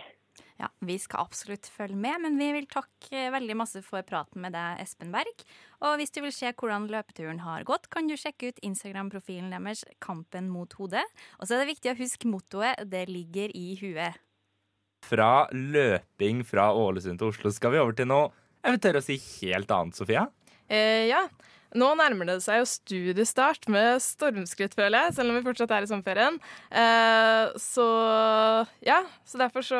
Ja, 0.63 0.69
Vi 0.79 0.95
skal 1.01 1.25
absolutt 1.25 1.67
følge 1.67 1.97
med, 1.99 2.21
men 2.23 2.37
vi 2.39 2.49
vil 2.55 2.67
takke 2.71 3.25
veldig 3.33 3.55
masse 3.59 3.81
for 3.83 4.05
praten 4.07 4.39
med 4.45 4.55
deg, 4.55 4.79
Espen 4.79 5.11
Berg. 5.11 5.43
Og 5.83 5.97
hvis 5.99 6.13
du 6.15 6.21
vil 6.23 6.31
se 6.31 6.53
hvordan 6.55 6.87
løpeturen 6.91 7.41
har 7.43 7.65
gått, 7.67 7.89
kan 7.91 8.07
du 8.07 8.15
sjekke 8.15 8.53
ut 8.53 8.61
Instagram-profilen 8.63 9.51
deres 9.51 9.83
Kampen 10.03 10.47
mot 10.53 10.71
hodet. 10.79 11.03
Og 11.39 11.47
så 11.49 11.57
er 11.57 11.63
det 11.63 11.73
viktig 11.73 11.91
å 11.91 11.99
huske 11.99 12.31
mottoet 12.31 12.79
'Det 12.87 13.09
ligger 13.09 13.51
i 13.51 13.75
huet'. 13.81 14.21
Fra 15.03 15.49
løping 15.51 16.45
fra 16.47 16.71
Ålesund 16.71 17.19
til 17.19 17.27
Oslo 17.27 17.51
skal 17.51 17.71
vi 17.71 17.83
over 17.83 17.91
til 17.91 18.07
noe 18.07 18.31
jeg 18.63 18.77
vil 18.77 18.83
tørre 18.85 18.99
å 19.01 19.03
si 19.03 19.17
helt 19.19 19.71
annet, 19.75 19.97
Sofia. 19.99 20.21
Eh, 20.71 21.09
ja. 21.09 21.25
Nå 21.75 21.87
nærmer 21.97 22.27
det 22.29 22.35
seg 22.45 22.59
jo 22.61 22.67
studiestart 22.69 23.67
med 23.73 23.97
stormskritt, 24.03 24.75
føler 24.77 25.07
jeg, 25.07 25.15
selv 25.17 25.31
om 25.33 25.37
vi 25.39 25.45
fortsatt 25.47 25.71
er 25.73 25.85
i 25.85 25.89
sommerferien. 25.89 26.37
Eh, 26.69 27.53
så 27.61 27.87
ja, 28.85 28.99
så 29.25 29.41
derfor 29.41 29.65
så 29.65 29.79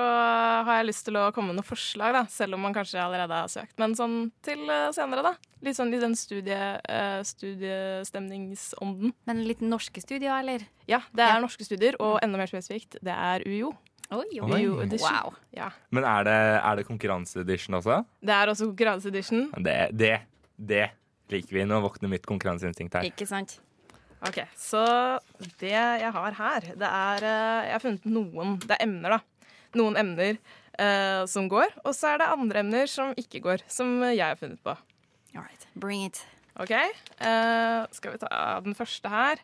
har 0.65 0.79
jeg 0.81 0.89
lyst 0.89 1.05
til 1.05 1.19
å 1.21 1.27
komme 1.35 1.51
med 1.53 1.59
noen 1.61 1.67
forslag, 1.69 2.15
da, 2.17 2.23
selv 2.33 2.57
om 2.57 2.65
man 2.65 2.73
kanskje 2.75 3.01
allerede 3.03 3.37
har 3.43 3.51
søkt. 3.53 3.75
Men 3.81 3.93
sånn 3.99 4.17
til 4.45 4.65
eh, 4.69 4.89
senere, 4.95 5.21
da. 5.25 5.35
Litt 5.63 5.77
sånn 5.77 5.93
i 5.95 6.01
den 6.01 6.15
studie, 6.19 6.57
eh, 6.89 7.21
studiestemningsånden. 7.23 9.13
Men 9.29 9.43
litt 9.47 9.61
norske 9.63 10.01
studier, 10.03 10.33
eller? 10.41 10.65
Ja, 10.89 11.01
det 11.13 11.23
er 11.23 11.35
Ja. 11.35 11.39
norske 11.41 11.63
studier, 11.65 11.95
og 11.99 12.19
enda 12.21 12.37
mer 12.37 12.47
spesifikt, 12.47 12.97
det 13.01 13.13
er 13.13 13.45
UiO. 13.45 13.73
Oi, 14.11 14.39
Oi. 14.41 14.65
Wow. 14.99 15.33
Ja. 15.55 15.71
Men 15.89 16.03
er 16.03 16.23
det, 16.23 16.33
er 16.63 16.75
det 16.75 16.85
konkurranseedition 16.85 17.75
også? 17.79 18.05
Det 18.21 18.29
er 18.35 18.47
også 18.51 18.67
konkurranseedition. 18.69 19.47
Det, 19.63 19.77
det, 19.97 20.21
det 20.59 20.89
liker 21.33 21.57
vi. 21.59 21.65
Nå 21.69 21.79
våkner 21.83 22.11
mitt 22.11 22.25
konkurranseinstinkt 22.29 22.99
her. 22.99 23.07
Ikke 23.09 23.27
sant? 23.29 23.57
Ok, 24.23 24.39
Så 24.55 24.79
det 25.59 25.73
jeg 25.73 26.11
har 26.15 26.35
her, 26.37 26.67
det 26.79 26.87
er 26.89 27.25
eh, 27.27 27.65
Jeg 27.67 27.73
har 27.73 27.81
funnet 27.83 28.05
noen 28.07 28.53
Det 28.63 28.77
er 28.77 28.85
emner, 28.85 29.17
da. 29.17 29.49
Noen 29.75 29.97
emner 29.99 30.37
eh, 30.79 31.23
som 31.27 31.49
går, 31.51 31.73
og 31.83 31.91
så 31.97 32.13
er 32.13 32.21
det 32.21 32.29
andre 32.31 32.61
emner 32.63 32.87
som 32.87 33.11
ikke 33.19 33.41
går, 33.43 33.65
som 33.67 33.97
jeg 34.05 34.21
har 34.23 34.37
funnet 34.39 34.61
på. 34.63 34.75
All 35.33 35.41
right. 35.41 35.65
Bring 35.75 36.05
it. 36.05 36.21
OK? 36.61 36.71
eh, 36.71 37.81
skal 37.97 38.13
vi 38.13 38.21
ta 38.21 38.29
den 38.63 38.77
første 38.77 39.09
her? 39.09 39.41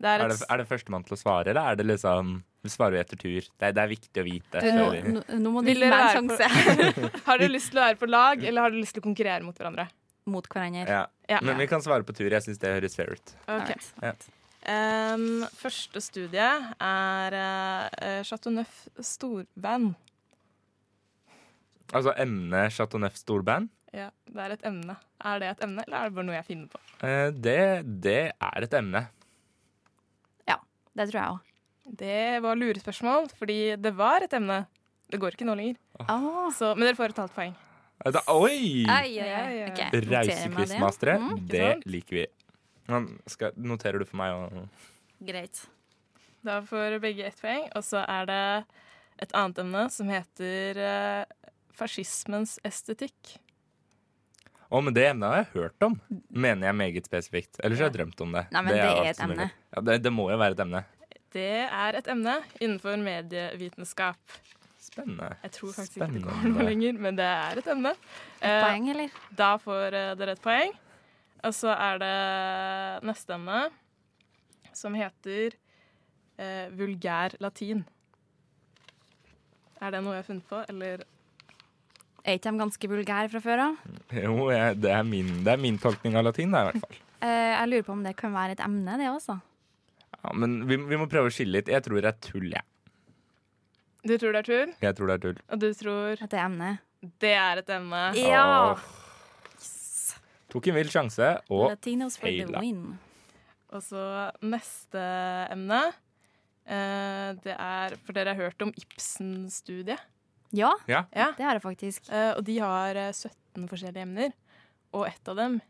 Det 0.00 0.08
er 0.08 0.24
Er 0.24 0.32
et 0.32 0.38
det, 0.40 0.46
er 0.50 0.60
det 0.62 0.68
førstemann 0.68 1.04
til 1.06 1.14
å 1.14 1.20
svare, 1.20 1.52
eller 1.52 1.72
er 1.72 1.80
det 1.80 1.86
liksom 1.86 2.40
Svarer 2.68 2.92
vi 2.92 3.00
etter 3.00 3.16
tur? 3.16 3.46
Det 3.56 3.68
er, 3.70 3.72
det 3.72 3.80
er 3.80 3.88
viktig 3.88 4.20
å 4.20 4.24
vite. 4.26 4.60
Nå, 4.76 4.88
nå, 5.14 5.20
nå 5.40 5.52
må 5.54 5.62
du 5.64 5.70
Vil 5.70 5.80
gi 5.80 5.88
meg 5.88 6.02
en 6.10 6.28
sjanse 6.28 6.48
Har 7.28 7.40
du 7.40 7.46
lyst 7.48 7.70
til 7.72 7.80
å 7.80 7.86
være 7.86 7.96
på 8.02 8.08
lag, 8.10 8.42
eller 8.44 8.66
har 8.66 8.74
du 8.74 8.76
lyst 8.76 8.98
til 8.98 9.00
å 9.00 9.06
konkurrere 9.06 9.40
mot 9.46 9.56
hverandre? 9.56 9.86
Mot 10.28 10.46
hverandre. 10.50 10.84
ja. 10.88 11.06
Ja. 11.30 11.38
Men 11.46 11.60
vi 11.62 11.68
kan 11.70 11.82
svare 11.82 12.02
på 12.02 12.14
tur. 12.16 12.26
Jeg 12.26 12.42
syns 12.42 12.58
det 12.58 12.72
høres 12.74 12.96
fair 12.98 13.12
ut. 13.14 13.34
Okay. 13.46 13.76
Ja. 14.02 14.14
Um, 14.60 15.44
første 15.56 16.02
studie 16.02 16.48
er 16.84 17.36
uh, 17.38 18.22
Chateau 18.26 18.50
Neuf 18.52 18.80
storband. 18.98 19.94
Altså 21.94 22.16
emne 22.18 22.64
Chateau 22.74 23.00
Neuf 23.00 23.16
storband. 23.20 23.70
Ja, 23.94 24.10
det 24.26 24.42
er 24.42 24.56
et 24.56 24.66
emne. 24.66 24.98
Er 25.22 25.40
det 25.42 25.54
et 25.54 25.64
emne, 25.66 25.86
eller 25.86 26.00
er 26.00 26.10
det 26.10 26.18
bare 26.18 26.28
noe 26.28 26.36
jeg 26.36 26.48
finner 26.50 26.74
på? 26.74 26.82
Uh, 26.98 27.30
det, 27.46 27.62
det 28.02 28.20
er 28.34 28.66
et 28.66 28.76
emne. 28.82 29.06
Ja. 30.50 30.58
Det 30.98 31.08
tror 31.12 31.20
jeg 31.20 31.38
òg. 31.38 31.56
Det 32.02 32.20
var 32.42 32.58
lurespørsmål, 32.58 33.30
fordi 33.38 33.60
det 33.80 33.94
var 33.98 34.26
et 34.26 34.34
emne. 34.36 34.64
Det 35.10 35.18
går 35.22 35.34
ikke 35.34 35.46
nå 35.48 35.56
lenger. 35.58 35.78
Oh. 36.04 36.50
Så, 36.54 36.74
men 36.74 36.86
dere 36.86 36.98
får 36.98 37.14
et 37.14 37.22
halvt 37.22 37.38
poeng. 37.38 37.56
Da, 38.00 38.22
oi! 38.32 38.86
Ai, 38.88 39.18
ai, 39.20 39.20
ai. 39.20 39.26
Ja, 39.28 39.40
ja. 39.52 39.66
Ok, 39.68 39.80
noterer 39.92 40.06
Rause 40.08 40.36
meg 40.36 40.54
det. 40.54 40.54
quizmastere. 40.56 41.16
Mm, 41.20 41.42
det 41.50 41.66
liker 41.84 42.16
vi. 42.16 42.24
Skal, 43.28 43.52
noterer 43.60 44.00
du 44.00 44.06
for 44.08 44.20
meg 44.22 44.32
og 44.32 45.26
greit. 45.28 45.60
Da 46.46 46.62
får 46.64 46.96
begge 47.02 47.26
ett 47.28 47.42
poeng. 47.42 47.66
Og 47.76 47.84
så 47.84 48.00
er 48.06 48.30
det 48.30 48.40
et 49.20 49.34
annet 49.36 49.60
emne 49.60 49.84
som 49.92 50.08
heter 50.08 50.80
uh, 50.80 51.52
fascismens 51.76 52.56
estetikk. 52.64 53.36
Å, 54.70 54.80
men 54.80 54.94
det 54.94 55.04
emnet 55.10 55.26
har 55.28 55.42
jeg 55.42 55.50
hørt 55.56 55.84
om, 55.84 55.96
mener 56.30 56.70
jeg 56.70 56.78
meget 56.78 57.10
spesifikt. 57.10 57.58
Ellers 57.60 57.82
har 57.82 57.90
jeg 57.90 57.98
drømt 57.98 58.24
om 58.24 58.32
det. 58.38 58.46
Nei, 58.54 58.62
men 58.64 58.72
det 58.72 58.80
er 58.80 58.90
er 58.94 59.08
et 59.10 59.22
emne. 59.26 59.50
Ja, 59.74 59.82
det, 59.88 59.98
det 60.06 60.12
må 60.14 60.28
jo 60.30 60.38
være 60.40 60.56
et 60.56 60.62
emne. 60.64 60.84
Det 61.34 61.48
er 61.66 61.98
et 61.98 62.08
emne 62.10 62.36
innenfor 62.62 62.96
medievitenskap. 63.02 64.38
Spennende. 65.00 65.30
Jeg 65.44 65.52
tror 65.56 65.72
faktisk 65.76 65.96
ikke 65.98 66.10
det 66.14 66.22
går 66.26 66.44
noe 66.52 66.66
lenger, 66.68 67.00
men 67.06 67.18
det 67.18 67.26
er 67.26 67.60
et 67.62 67.70
emne. 67.74 67.92
Et 68.40 68.46
Eh, 68.50 68.60
poeng, 68.64 68.88
eller? 68.94 69.18
Da 69.42 69.50
får 69.60 69.96
eh, 69.98 70.12
dere 70.20 70.36
et 70.36 70.42
poeng. 70.44 70.72
Og 71.48 71.54
så 71.56 71.72
er 71.72 72.00
det 72.02 72.14
neste 73.08 73.32
emne, 73.36 73.60
som 74.76 74.94
heter 74.94 75.56
eh, 76.38 76.68
vulgær 76.76 77.36
latin. 77.40 77.84
Er 79.80 79.94
det 79.94 80.02
noe 80.04 80.18
jeg 80.18 80.22
har 80.24 80.28
funnet 80.28 80.48
på, 80.50 80.60
eller 80.68 81.06
Er 82.20 82.36
ikke 82.36 82.50
de 82.52 82.60
ganske 82.60 82.88
vulgære 82.92 83.30
fra 83.32 83.40
før 83.40 83.62
av? 83.70 83.76
Jo, 84.26 84.50
jeg, 84.52 84.76
det, 84.82 84.90
er 84.92 85.06
min, 85.08 85.30
det 85.46 85.54
er 85.54 85.62
min 85.62 85.78
tolkning 85.80 86.18
av 86.20 86.26
latin, 86.28 86.52
det, 86.52 86.60
i 86.60 86.68
hvert 86.68 86.82
fall. 86.84 86.98
Eh, 87.24 87.52
jeg 87.54 87.70
lurer 87.72 87.86
på 87.86 87.94
om 87.96 88.02
det 88.04 88.12
kan 88.20 88.34
være 88.36 88.58
et 88.58 88.60
emne, 88.64 88.98
det 89.00 89.08
også. 89.08 89.38
Ja, 90.20 90.32
men 90.36 90.58
vi, 90.68 90.76
vi 90.90 90.98
må 91.00 91.06
prøve 91.08 91.30
å 91.30 91.32
skille 91.32 91.56
litt. 91.56 91.70
Jeg 91.72 91.80
tror 91.86 91.96
det 92.04 92.10
er 92.12 92.18
tull, 92.20 92.50
jeg. 92.52 92.66
Du 94.06 94.14
tror 94.18 94.32
det 94.32 94.40
er 94.40 94.48
tull, 94.48 94.70
Jeg 94.80 94.96
tror 94.96 95.06
det 95.10 95.14
er 95.18 95.22
tull. 95.26 95.38
og 95.52 95.60
du 95.60 95.68
tror 95.76 96.12
At 96.22 96.30
det 96.32 96.38
er 96.40 96.44
emne. 96.46 96.70
det 97.20 97.32
er 97.36 97.58
et 97.60 97.68
emne. 97.70 98.02
Ja! 98.16 98.44
Åh. 98.72 98.78
Tok 100.50 100.66
en 100.66 100.74
vill 100.74 100.88
sjanse, 100.90 101.26
og 101.50 101.68
Latinos 101.70 102.16
for 102.18 102.26
the 102.26 102.44
feila. 102.46 102.60
win. 102.60 102.98
Og 103.70 103.82
så 103.86 104.30
neste 104.42 105.02
emne. 105.52 105.82
Uh, 106.70 107.34
det 107.44 107.54
er 107.56 107.94
For 108.04 108.12
dere 108.14 108.34
har 108.34 108.40
hørt 108.48 108.62
om 108.62 108.72
Ibsen-studiet? 108.76 109.98
Ja, 110.52 110.72
Ja. 110.88 111.04
det 111.12 111.44
har 111.44 111.52
jeg 111.54 111.62
faktisk. 111.62 112.08
Uh, 112.10 112.34
og 112.36 112.44
de 112.46 112.58
har 112.58 112.96
eh, 112.96 113.12
17 113.12 113.68
forskjellige 113.70 114.02
emner, 114.02 114.32
og 114.92 115.06
ett 115.06 115.28
av 115.28 115.36
dem 115.36 115.60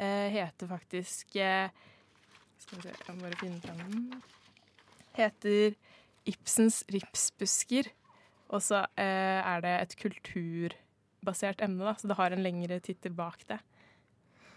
uh, 0.00 0.28
heter 0.28 0.68
faktisk 0.68 1.36
eh, 1.36 1.70
Skal 2.58 2.76
vi 2.78 2.82
se, 2.82 2.92
jeg 3.06 3.16
må 3.16 3.22
bare 3.24 3.40
finne 3.40 3.60
fram 3.64 3.78
den. 3.78 4.22
Heter 5.16 5.74
Ibsens 6.28 6.82
ripsbusker. 6.92 7.88
Og 8.48 8.62
så 8.64 8.82
eh, 8.96 9.40
er 9.44 9.60
det 9.64 9.74
et 9.82 9.96
kulturbasert 10.00 11.60
emne, 11.64 11.84
da, 11.84 11.92
så 12.00 12.08
det 12.08 12.16
har 12.16 12.32
en 12.32 12.44
lengre 12.44 12.78
tittel 12.84 13.12
bak 13.16 13.42
det. 13.50 13.58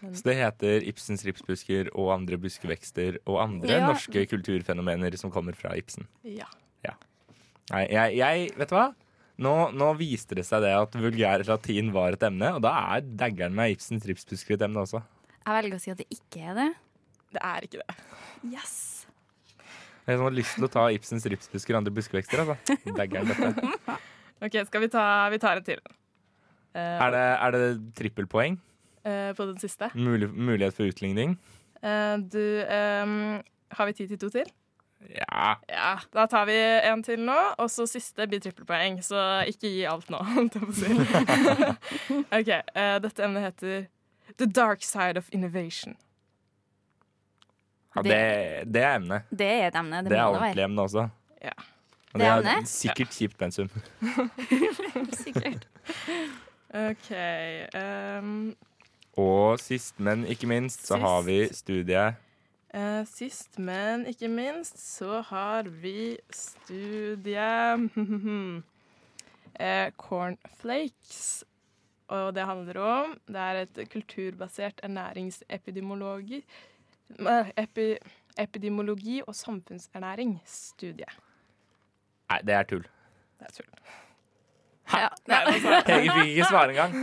Så 0.02 0.24
det 0.26 0.34
heter 0.40 0.82
Ibsens 0.90 1.22
ripsbusker 1.28 1.92
og 1.94 2.08
andre 2.16 2.38
buskevekster 2.42 3.20
og 3.22 3.36
andre 3.44 3.76
Ja. 3.76 3.86
norske 3.92 4.24
kulturfenomener 4.26 5.14
som 5.20 5.30
kommer 5.30 5.54
fra 5.54 5.76
Ibsen. 5.78 6.08
Ja. 6.26 6.48
Nei, 7.70 7.84
jeg, 7.94 8.16
jeg 8.18 8.48
Vet 8.58 8.72
du 8.72 8.74
hva? 8.74 8.88
Nå, 9.42 9.52
nå 9.78 9.92
viste 9.96 10.34
det 10.36 10.42
seg 10.44 10.64
det 10.64 10.72
at 10.76 10.96
vulgær 10.98 11.44
latin 11.46 11.92
var 11.94 12.16
et 12.16 12.24
emne, 12.26 12.50
og 12.58 12.64
da 12.66 12.72
er 12.96 13.06
daggeren 13.06 13.54
med 13.56 13.76
Ibsens 13.76 14.04
ripsbusker 14.10 14.58
et 14.58 14.64
emne 14.66 14.82
også. 14.82 15.00
Jeg 15.46 15.54
velger 15.56 15.78
å 15.78 15.82
si 15.84 15.92
at 15.94 16.02
det 16.02 16.08
ikke 16.12 16.42
er 16.50 16.58
det. 16.58 16.66
Det 17.32 17.44
er 17.48 17.68
ikke 17.68 17.80
det. 17.86 17.96
Yes! 18.52 18.74
Jeg 20.02 20.18
har 20.18 20.34
lyst 20.34 20.56
til 20.58 20.66
å 20.66 20.70
ta 20.70 20.88
Ibsens 20.90 21.26
ripsbusker 21.30 21.76
og 21.76 21.82
andre 21.82 21.94
buskevekster. 21.94 22.42
Altså. 22.42 22.76
Daggeren 22.96 23.30
dette. 23.30 23.98
OK, 24.44 24.56
skal 24.66 24.82
vi 24.82 24.88
ta 24.90 25.04
Vi 25.30 25.38
tar 25.42 25.60
en 25.60 25.66
til. 25.66 25.82
Uh, 26.74 26.80
Er 26.80 27.14
det, 27.14 27.26
er 27.36 27.54
det 27.54 27.66
trippelpoeng? 27.98 28.58
Uh, 29.06 29.30
på 29.38 29.46
den 29.46 29.60
siste. 29.62 29.92
Mul 29.94 30.26
mulighet 30.32 30.74
for 30.74 30.90
utligning? 30.90 31.36
Uh, 31.82 32.18
du 32.18 32.42
um, 32.66 33.38
Har 33.76 33.90
vi 33.90 33.96
tid 34.00 34.14
til 34.14 34.18
to 34.18 34.32
til? 34.32 34.50
Ja. 35.10 35.56
Ja, 35.70 35.96
Da 36.14 36.26
tar 36.30 36.46
vi 36.46 36.54
en 36.56 37.02
til 37.02 37.22
nå, 37.26 37.38
og 37.58 37.70
så 37.70 37.86
siste 37.90 38.26
blir 38.30 38.42
trippelpoeng. 38.42 39.00
Så 39.02 39.18
ikke 39.50 39.70
gi 39.70 39.82
alt 39.90 40.10
nå. 40.10 40.18
OK. 42.38 42.52
dette 43.02 43.26
emnet 43.26 43.48
heter 43.50 43.86
The 44.38 44.46
Dark 44.46 44.82
Side 44.86 45.18
of 45.18 45.28
Innovation. 45.32 45.96
Ja 47.96 48.02
det, 48.02 48.72
det 48.74 48.82
er 48.82 48.94
emnet. 48.96 49.22
Det 49.30 49.46
er 49.46 49.66
et 49.66 49.76
emne. 49.76 49.96
Det, 50.02 50.10
Det 50.10 50.18
er 50.18 50.24
ordentlig 50.32 50.64
emne 50.64 50.82
også. 50.82 51.08
Ja. 51.42 51.52
Og 52.14 52.20
Det 52.20 52.20
det 52.20 52.26
er 52.28 52.32
er 52.32 52.56
emne? 52.56 52.66
sikkert 52.66 53.08
kjipt 53.16 53.38
pensum. 53.38 53.70
Sikkert. 55.22 55.66
OK. 56.72 57.10
Um, 57.76 58.56
Og 59.16 59.58
sist, 59.60 60.00
men 60.00 60.24
ikke 60.26 60.46
minst, 60.48 60.86
så 60.86 60.94
Sist. 60.96 61.02
har 61.04 61.22
vi 61.26 61.48
studiet 61.52 62.14
uh, 62.74 63.04
sist, 63.06 63.58
men 63.58 64.06
ikke 64.08 64.28
minst, 64.28 64.78
så 64.96 65.20
har 65.28 65.62
vi 65.68 66.16
studiet 66.32 67.90
uh, 67.96 68.62
Cornflakes. 70.04 71.44
Og 72.12 72.34
det 72.34 72.44
handler 72.44 72.76
om 72.80 73.12
Det 73.28 73.36
er 73.40 73.54
et 73.62 73.78
kulturbasert 73.92 74.80
ernæringsepidemiologi 74.84 76.36
eh, 76.36 76.42
epi, 77.56 77.96
Epidemiologi 78.38 79.20
og 79.26 79.34
samfunnsernæringsstudie. 79.36 81.10
Nei, 82.32 82.38
det 82.48 82.54
er 82.56 82.68
tull. 82.68 82.86
Det 83.38 83.48
er 83.50 83.56
tull. 83.58 83.72
Ja. 84.92 85.08
Hege 85.86 86.12
fikk 86.12 86.30
ikke 86.32 86.48
svare 86.48 86.72
engang. 86.74 86.96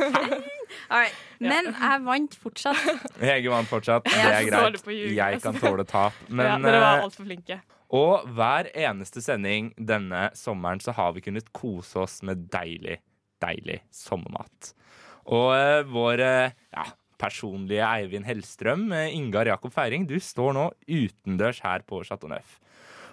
Right. 0.90 1.16
Men 1.42 1.72
jeg 1.74 2.02
vant 2.06 2.36
fortsatt. 2.38 3.06
Hege 3.26 3.50
vant 3.50 3.70
fortsatt. 3.70 4.06
Det 4.06 4.20
er 4.22 4.46
greit. 4.46 4.86
Jeg 5.18 5.40
kan 5.42 5.58
tåle 5.58 5.86
tap. 5.88 6.14
Men 6.28 6.46
ja, 6.46 6.58
dere 6.62 6.82
var 6.84 7.00
eh, 7.00 7.06
altfor 7.08 7.26
flinke. 7.26 7.58
Og 7.98 8.28
hver 8.38 8.70
eneste 8.78 9.24
sending 9.26 9.72
denne 9.78 10.28
sommeren 10.38 10.82
så 10.84 10.94
har 10.94 11.16
vi 11.16 11.24
kunnet 11.26 11.50
kose 11.58 12.04
oss 12.04 12.20
med 12.22 12.46
deilig, 12.54 13.00
deilig 13.42 13.80
sommermat. 13.90 14.76
Og 15.26 15.50
eh, 15.58 15.82
vår 15.90 16.26
eh, 16.28 16.58
ja, 16.78 16.86
personlige 17.20 17.84
Eivind 17.86 18.28
Hellstrøm, 18.28 18.88
eh, 18.96 19.16
Ingar 19.18 19.50
Jakob 19.52 19.74
Feiring, 19.76 20.08
du 20.08 20.18
står 20.24 20.56
nå 20.56 20.70
utendørs 20.88 21.60
her 21.66 21.84
på 21.88 22.04
Chateau 22.08 22.32
Neuf. 22.32 22.60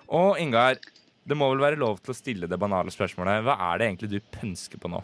Og 0.08 0.38
Ingar, 0.40 0.78
det 1.26 1.36
må 1.36 1.48
vel 1.50 1.64
være 1.64 1.80
lov 1.80 1.98
til 2.00 2.14
å 2.14 2.16
stille 2.16 2.46
det 2.50 2.58
banale 2.62 2.90
spørsmålet. 2.94 3.42
Hva 3.46 3.58
er 3.72 3.78
det 3.78 3.86
egentlig 3.90 4.10
du 4.14 4.20
pønsker 4.38 4.78
på 4.82 4.88
nå? 4.92 5.02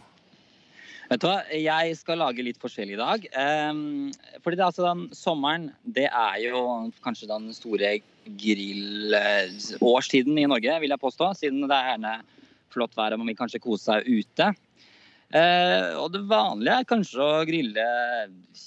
Vet 1.10 1.20
du 1.20 1.26
hva, 1.28 1.42
jeg 1.50 1.96
skal 1.98 2.22
lage 2.22 2.44
litt 2.46 2.60
forskjellig 2.62 2.94
i 2.94 3.00
dag. 3.00 3.20
Um, 3.68 4.12
fordi 4.40 4.56
det 4.56 4.62
er 4.62 4.70
altså 4.70 4.86
den 4.86 5.02
sommeren, 5.16 5.64
det 5.84 6.06
er 6.08 6.36
jo 6.46 6.62
kanskje 7.04 7.28
den 7.28 7.52
store 7.56 8.00
grillårstiden 8.40 10.38
i 10.38 10.46
Norge, 10.48 10.80
vil 10.80 10.94
jeg 10.94 11.02
påstå. 11.02 11.34
Siden 11.36 11.66
det 11.66 11.76
er 11.76 11.90
gjerne 11.90 12.14
flott 12.72 12.96
vær 12.96 13.12
og 13.12 13.20
man 13.20 13.28
vil 13.28 13.40
kanskje 13.42 13.60
kose 13.60 13.84
seg 13.90 14.08
ute. 14.08 14.46
Uh, 15.32 15.96
og 15.96 16.10
det 16.12 16.26
vanlige 16.28 16.74
er 16.76 16.88
kanskje 16.90 17.24
å 17.24 17.44
grille 17.48 17.84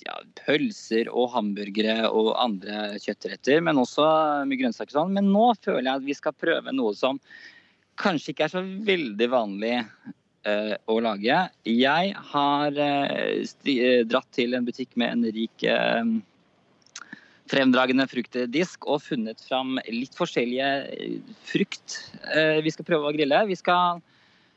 ja, 0.02 0.16
pølser 0.40 1.12
og 1.12 1.30
hamburgere 1.36 2.08
og 2.10 2.32
andre 2.42 2.96
kjøttretter, 3.04 3.62
men 3.62 3.78
også 3.78 4.06
mye 4.50 4.58
grønnsaker 4.64 4.96
sånn. 4.98 5.14
Men 5.14 5.30
nå 5.30 5.52
føler 5.62 5.86
jeg 5.86 6.00
at 6.00 6.08
vi 6.08 6.16
skal 6.18 6.34
prøve 6.34 6.74
noe 6.74 6.96
som 6.98 7.20
kanskje 8.02 8.34
ikke 8.34 8.48
er 8.48 8.54
så 8.56 8.64
veldig 8.88 9.28
vanlig 9.30 9.76
eh, 9.78 10.74
å 10.90 10.96
lage. 11.06 11.38
Jeg 11.70 12.16
har 12.32 12.82
eh, 12.88 13.46
sti, 13.46 13.78
dratt 14.10 14.32
til 14.34 14.58
en 14.58 14.66
butikk 14.66 14.98
med 14.98 15.14
en 15.14 15.38
rik 15.38 15.68
fremdragende 17.46 18.08
fruktdisk 18.10 18.90
og 18.90 19.04
funnet 19.06 19.38
fram 19.46 19.78
litt 19.94 20.18
forskjellige 20.18 20.70
frukt 21.46 22.00
vi 22.66 22.72
skal 22.74 22.88
prøve 22.88 23.12
å 23.12 23.14
grille. 23.14 23.44
Vi 23.46 23.58
skal 23.60 24.02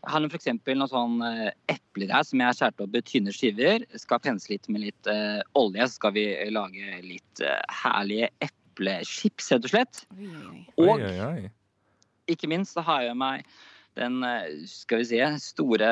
har 0.06 0.26
f.eks. 0.28 0.50
noen 0.66 0.90
sånn 0.90 1.22
epler 1.70 2.12
her 2.14 2.26
som 2.26 2.42
jeg 2.42 2.48
har 2.48 2.56
skåret 2.56 2.84
opp 2.84 2.98
i 2.98 3.02
tynne 3.06 3.34
skiver. 3.34 3.84
Skal 3.98 4.22
pensle 4.22 4.54
litt 4.54 4.68
med 4.70 4.84
litt 4.86 5.10
uh, 5.10 5.40
olje, 5.58 5.88
så 5.88 5.98
skal 5.98 6.14
vi 6.16 6.26
lage 6.52 7.00
litt 7.04 7.42
uh, 7.42 7.58
herlige 7.82 8.30
eplechips, 8.44 9.50
rett 9.54 9.66
og 9.66 9.74
slett. 9.74 10.04
Og 10.78 10.94
Oi, 10.94 11.10
oi, 11.10 11.16
oi. 11.26 11.50
ikke 12.30 12.50
minst 12.50 12.78
så 12.78 12.86
har 12.86 13.08
jeg 13.08 13.16
med 13.16 13.24
meg 13.24 13.58
den, 13.98 14.22
uh, 14.22 14.46
skal 14.70 15.02
vi 15.02 15.10
si, 15.10 15.22
store 15.42 15.90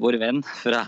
vår 0.00 0.20
venn 0.22 0.42
fra 0.62 0.84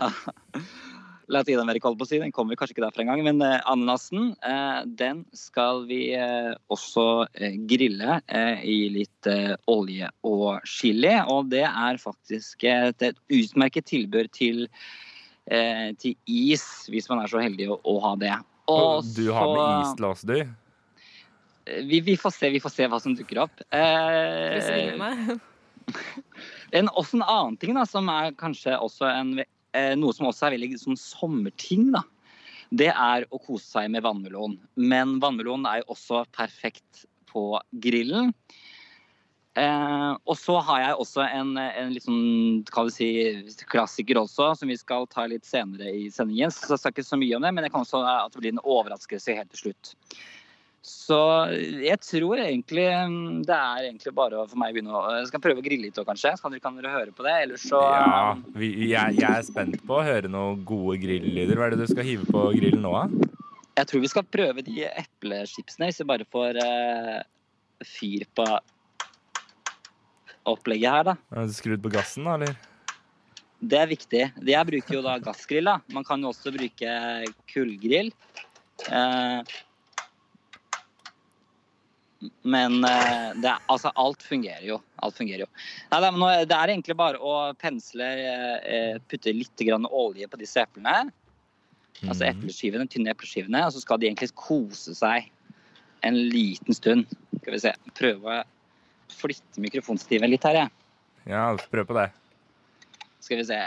Latin-Amerika, 1.31 1.89
holdt 1.89 1.99
på 2.01 2.07
å 2.07 2.09
si. 2.09 2.19
Den 2.21 2.33
kommer 2.35 2.57
kanskje 2.59 2.75
ikke 2.75 2.85
derfra 2.85 3.05
engang. 3.05 3.23
Men 3.27 3.41
uh, 3.43 3.59
ananasen, 3.71 4.33
uh, 4.45 4.81
den 4.85 5.23
skal 5.35 5.85
vi 5.89 5.99
uh, 6.17 6.53
også 6.73 7.25
grille 7.69 8.19
i 8.65 8.77
litt 8.93 9.29
olje 9.71 10.09
og 10.27 10.65
chili. 10.69 11.13
Og 11.31 11.49
det 11.53 11.63
er 11.67 12.01
faktisk 12.01 12.65
et, 12.69 13.01
et 13.05 13.17
utmerket 13.33 13.87
tilbud 13.89 14.29
til, 14.35 14.65
til 15.45 16.13
is, 16.29 16.65
hvis 16.91 17.09
man 17.11 17.23
er 17.23 17.31
så 17.31 17.41
heldig 17.43 17.69
å, 17.73 17.79
å 17.85 17.97
ha 18.05 18.13
det. 18.21 18.35
Og 18.71 19.05
du 19.15 19.29
har 19.33 19.49
med 19.51 19.85
is 19.85 19.97
til 19.97 20.07
oss, 20.09 20.23
du? 20.25 20.37
Vi, 21.65 21.99
vi, 22.01 22.17
får 22.17 22.31
se, 22.31 22.49
vi 22.49 22.61
får 22.61 22.73
se 22.73 22.87
hva 22.89 22.99
som 23.01 23.15
dukker 23.17 23.41
opp. 23.45 23.61
Eh, 23.73 24.57
en, 26.77 26.89
også 26.89 27.17
en 27.17 27.25
annen 27.25 27.57
ting 27.61 27.73
da, 27.77 27.85
som 27.89 28.09
er 28.13 28.35
kanskje 28.37 28.77
også 28.77 29.07
en 29.09 29.39
noe 29.99 30.15
som 30.15 30.29
også 30.29 30.47
er 30.47 30.55
veldig 30.57 30.79
sånn 30.81 30.99
sommerting, 30.99 31.89
da, 31.95 32.03
det 32.75 32.91
er 32.91 33.25
å 33.29 33.39
kose 33.41 33.67
seg 33.67 33.91
med 33.93 34.05
vannmelon. 34.05 34.57
Men 34.75 35.19
vannmelon 35.23 35.67
er 35.69 35.81
jo 35.83 35.93
også 35.95 36.23
perfekt 36.35 37.05
på 37.29 37.51
grillen. 37.83 38.33
Eh, 39.55 40.11
og 40.27 40.35
så 40.35 40.57
har 40.67 40.81
jeg 40.81 40.95
også 40.99 41.23
en, 41.29 41.53
en 41.55 41.93
sånn, 42.03 42.89
si, 42.91 43.09
klassiker 43.71 44.19
også, 44.19 44.49
som 44.59 44.71
vi 44.71 44.75
skal 44.75 45.07
ta 45.11 45.23
litt 45.31 45.47
senere 45.47 45.93
i 45.95 46.09
sendingen. 46.11 46.51
Så 46.51 46.73
jeg 46.73 46.81
skal 46.81 46.95
ikke 46.95 47.07
så 47.07 47.19
mye 47.21 47.37
om 47.37 47.45
det, 47.45 47.53
men 47.55 47.63
det 47.63 47.71
kan 47.71 47.85
også 47.85 48.03
at 48.03 48.35
det 48.35 48.43
blir 48.43 48.55
en 48.55 48.65
overraskelse 48.65 49.37
helt 49.37 49.53
til 49.53 49.67
slutt. 49.67 49.93
Så 50.85 51.17
jeg 51.81 51.97
tror 52.05 52.39
egentlig 52.43 52.85
det 53.47 53.55
er 53.55 53.87
egentlig 53.87 54.11
bare 54.13 54.43
for 54.45 54.59
meg 54.61 54.69
å 54.69 54.75
begynne 54.75 54.93
å 54.93 55.15
Jeg 55.15 55.29
skal 55.31 55.41
prøve 55.41 55.63
å 55.63 55.65
grille 55.65 55.87
litt 55.87 55.97
òg, 55.97 56.05
kanskje. 56.05 56.35
Så 56.37 56.51
kan 56.61 56.77
dere 56.77 56.93
høre 56.93 57.13
på 57.15 57.25
det. 57.25 57.33
Ellers 57.47 57.65
så 57.65 57.79
Ja, 57.81 58.35
vi, 58.53 58.69
jeg, 58.91 59.17
jeg, 59.17 59.31
er 59.31 59.47
spent 59.47 59.79
på 59.87 59.97
å 59.97 60.05
høre 60.05 60.29
noen 60.29 60.61
gode 60.67 60.99
grillyder. 61.01 61.57
Hva 61.57 61.67
er 61.67 61.73
det 61.73 61.87
du 61.87 61.89
skal 61.89 62.05
hive 62.05 62.29
på 62.29 62.45
grillen 62.53 62.85
nå, 62.85 62.93
da? 62.93 63.31
Jeg 63.81 63.89
tror 63.89 64.05
vi 64.05 64.11
skal 64.13 64.29
prøve 64.37 64.63
de 64.63 64.85
eplechipsene, 64.87 65.89
hvis 65.89 66.03
vi 66.03 66.07
bare 66.13 66.29
får 66.31 66.61
uh, 66.61 67.17
fyr 67.83 68.29
på 68.37 68.45
opplegget 70.53 70.93
her, 70.93 71.09
da. 71.09 71.17
Har 71.33 71.49
du 71.49 71.57
skrudd 71.57 71.83
på 71.83 71.91
gassen, 71.97 72.29
da, 72.29 72.37
eller? 72.37 72.55
Det 73.65 73.81
er 73.81 73.89
viktig. 73.89 74.25
Jeg 74.45 74.69
bruker 74.69 74.99
jo 74.99 75.03
da 75.05 75.17
gassgrill. 75.23 75.65
da. 75.65 75.79
Man 75.95 76.05
kan 76.05 76.21
jo 76.21 76.29
også 76.29 76.53
bruke 76.53 76.97
kullgrill. 77.49 78.13
Uh, 78.85 79.41
men 82.47 82.79
det, 82.81 83.51
altså, 83.71 83.91
alt 83.99 84.23
fungerer 84.23 84.63
jo. 84.65 84.79
Alt 85.03 85.17
fungerer 85.19 85.43
jo. 85.43 85.49
Nei, 85.91 85.99
det 86.47 86.55
er 86.55 86.71
egentlig 86.71 86.95
bare 86.97 87.19
å 87.19 87.51
pensle, 87.59 88.07
putte 89.11 89.33
litt 89.35 89.65
olje 89.91 90.29
på 90.31 90.39
disse 90.39 90.63
eplene. 90.63 91.11
Mm. 92.01 92.09
Altså 92.11 92.27
epleskivene, 92.27 92.87
tynne 92.91 93.13
epleskivene. 93.13 93.63
Og 93.67 93.75
så 93.75 93.83
skal 93.83 94.01
de 94.01 94.09
egentlig 94.09 94.33
kose 94.39 94.95
seg 94.97 95.29
en 96.05 96.17
liten 96.31 96.75
stund. 96.75 97.07
Skal 97.39 97.55
vi 97.55 97.61
se. 97.63 97.73
Prøve 97.97 98.41
å 98.41 98.43
flytte 99.15 99.63
mikrofonstiven 99.63 100.31
litt 100.31 100.45
her, 100.47 100.65
jeg. 100.65 100.73
Ja, 101.31 101.47
prøv 101.71 101.89
på 101.89 101.97
det. 101.97 102.09
Skal 103.23 103.41
vi 103.41 103.47
se. 103.47 103.59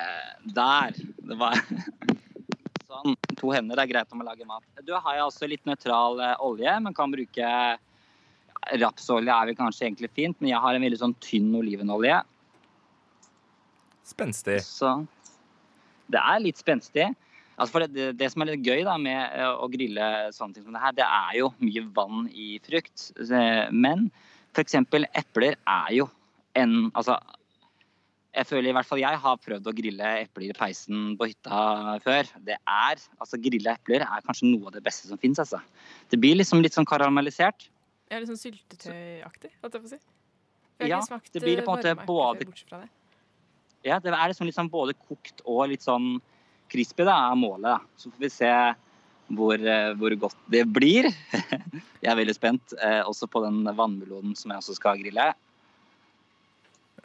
Der. 0.54 0.98
Det 1.18 1.38
var 1.38 1.58
Sånn. 2.88 3.18
To 3.36 3.50
hender 3.52 3.76
det 3.76 3.84
er 3.84 3.90
greit 3.90 4.14
om 4.16 4.22
å 4.22 4.26
lage 4.26 4.46
mat. 4.48 4.64
Du 4.86 4.94
har 4.96 5.18
jeg 5.18 5.26
også 5.26 5.48
litt 5.50 5.66
nøytral 5.68 6.22
olje. 6.40 6.72
men 6.80 6.94
kan 6.96 7.12
bruke 7.12 7.50
Rapsolje 8.82 9.32
er 9.32 9.50
vel 9.50 9.56
kanskje 9.58 9.86
egentlig 9.86 10.10
fint, 10.16 10.36
men 10.40 10.52
jeg 10.52 10.60
har 10.64 10.76
en 10.76 10.84
veldig 10.84 11.00
sånn 11.00 11.16
tynn 11.24 11.54
olivenolje. 11.58 12.18
Spenstig. 14.08 14.60
Så 14.64 14.92
det 16.12 16.20
er 16.20 16.44
litt 16.44 16.60
spenstig. 16.60 17.08
Altså 17.58 17.74
for 17.74 17.84
det, 17.84 17.90
det, 17.96 18.12
det, 18.20 18.28
som 18.32 18.44
er 18.44 18.52
litt 18.52 18.66
gøy 18.66 18.84
da, 18.86 18.94
med 19.02 19.34
å 19.50 19.66
grille 19.72 20.04
sånne 20.34 20.56
ting 20.56 20.66
som 20.66 20.76
det 20.76 20.84
her, 20.84 20.94
det 20.96 21.06
er 21.06 21.32
jo 21.40 21.50
mye 21.64 21.82
vann 21.96 22.28
i 22.30 22.52
frukt. 22.64 23.08
Men 23.74 24.08
f.eks. 24.54 24.78
epler 24.78 25.58
er 25.58 25.90
jo 25.96 26.08
en 26.58 26.88
Altså 26.96 27.18
jeg 28.38 28.46
føler 28.46 28.70
i 28.70 28.74
hvert 28.76 28.86
fall 28.86 29.00
jeg 29.00 29.18
har 29.22 29.40
prøvd 29.40 29.68
å 29.70 29.74
grille 29.74 30.10
epler 30.22 30.50
i 30.52 30.56
peisen 30.56 31.14
på 31.18 31.26
hytta 31.30 31.96
før. 32.04 32.28
Det 32.46 32.54
er, 32.58 33.00
altså 33.18 33.40
Grilla 33.42 33.74
epler 33.74 34.04
er 34.04 34.26
kanskje 34.26 34.50
noe 34.50 34.68
av 34.68 34.76
det 34.76 34.82
beste 34.84 35.08
som 35.10 35.18
fins. 35.18 35.40
Altså. 35.42 35.58
Det 36.12 36.20
blir 36.20 36.38
liksom 36.38 36.62
litt 36.62 36.76
sånn 36.76 36.88
karamellisert. 36.88 37.66
Ja, 38.08 38.18
litt 38.18 38.30
sånn 38.30 38.40
syltetøyaktig, 38.40 39.52
holdt 39.62 39.76
jeg 39.76 39.84
på 39.84 39.88
å 39.88 39.92
si. 39.92 40.00
Ja, 40.88 41.00
det 41.32 41.42
blir 41.42 41.60
på 41.66 41.74
en 41.74 41.80
måte 41.80 41.94
både 42.06 42.46
det. 42.46 42.84
Ja, 43.86 43.98
det 44.02 44.12
er 44.12 44.30
liksom, 44.30 44.46
liksom 44.46 44.70
både 44.70 44.94
kokt 44.94 45.42
og 45.44 45.66
litt 45.72 45.84
sånn 45.84 46.16
crispy, 46.70 47.04
da, 47.08 47.16
er 47.30 47.38
målet. 47.38 47.66
Da. 47.66 47.98
Så 47.98 48.12
får 48.12 48.22
vi 48.22 48.30
se 48.32 48.52
hvor, 49.38 49.66
hvor 49.98 50.16
godt 50.24 50.38
det 50.52 50.64
blir. 50.70 51.10
jeg 52.02 52.10
er 52.12 52.18
veldig 52.18 52.36
spent, 52.36 52.74
eh, 52.80 53.02
også 53.02 53.28
på 53.30 53.42
den 53.44 53.60
vannmelonen 53.66 54.36
som 54.38 54.54
jeg 54.54 54.62
også 54.62 54.78
skal 54.78 55.02
grille. 55.02 55.28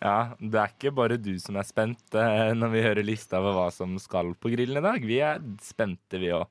Ja, 0.03 0.17
det 0.39 0.59
er 0.59 0.73
ikke 0.73 0.91
bare 0.95 1.19
du 1.21 1.33
som 1.39 1.57
er 1.59 1.67
spent 1.67 2.17
eh, 2.17 2.51
når 2.57 2.73
vi 2.73 2.83
hører 2.83 3.07
lista 3.07 3.39
over 3.39 3.55
hva 3.57 3.67
som 3.71 3.95
skal 4.01 4.33
på 4.35 4.51
grillen 4.53 4.81
i 4.81 4.85
dag. 4.85 5.05
Vi 5.07 5.19
er 5.23 5.43
spente, 5.63 6.19
vi 6.19 6.33
òg. 6.35 6.47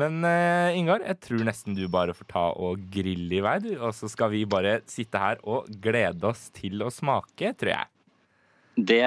Men 0.00 0.22
uh, 0.24 0.72
Ingar, 0.76 1.02
jeg 1.04 1.20
tror 1.26 1.42
nesten 1.44 1.76
du 1.76 1.84
bare 1.92 2.14
får 2.16 2.28
ta 2.30 2.44
og 2.56 2.84
grille 2.92 3.38
i 3.38 3.42
vei, 3.44 3.58
du. 3.64 3.72
Og 3.76 3.92
så 3.96 4.08
skal 4.08 4.32
vi 4.32 4.44
bare 4.48 4.78
sitte 4.88 5.20
her 5.20 5.42
og 5.44 5.68
glede 5.84 6.30
oss 6.30 6.48
til 6.56 6.84
å 6.84 6.92
smake, 6.92 7.52
tror 7.60 7.74
jeg. 7.74 7.90
Det 8.72 9.02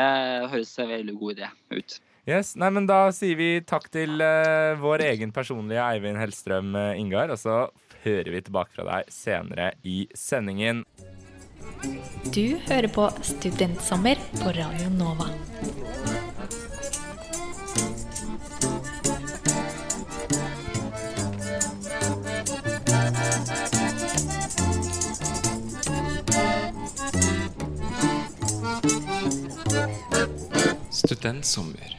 høres 0.51 0.75
en 0.77 0.91
veldig 0.91 1.15
god 1.17 1.39
idé 1.39 1.49
ut. 1.73 1.97
Yes, 2.25 2.55
nei, 2.57 2.71
men 2.73 2.87
Da 2.89 3.11
sier 3.13 3.37
vi 3.37 3.49
takk 3.65 3.89
til 3.93 4.21
uh, 4.21 4.77
vår 4.81 5.03
egen 5.11 5.33
personlige 5.33 5.81
Eivind 5.81 6.21
Hellstrøm, 6.21 6.73
uh, 6.77 6.93
Ingar. 6.97 7.33
Og 7.33 7.41
så 7.41 7.65
hører 8.05 8.31
vi 8.33 8.45
tilbake 8.45 8.73
fra 8.77 8.85
deg 8.91 9.11
senere 9.13 9.73
i 9.85 10.05
sendingen. 10.17 10.85
Du 12.33 12.57
hører 12.65 12.89
på 12.93 13.09
Studentsommer 13.25 14.21
på 14.37 14.53
Radio 14.57 14.89
Nova. 14.93 15.29
Studentsommer. 31.05 31.91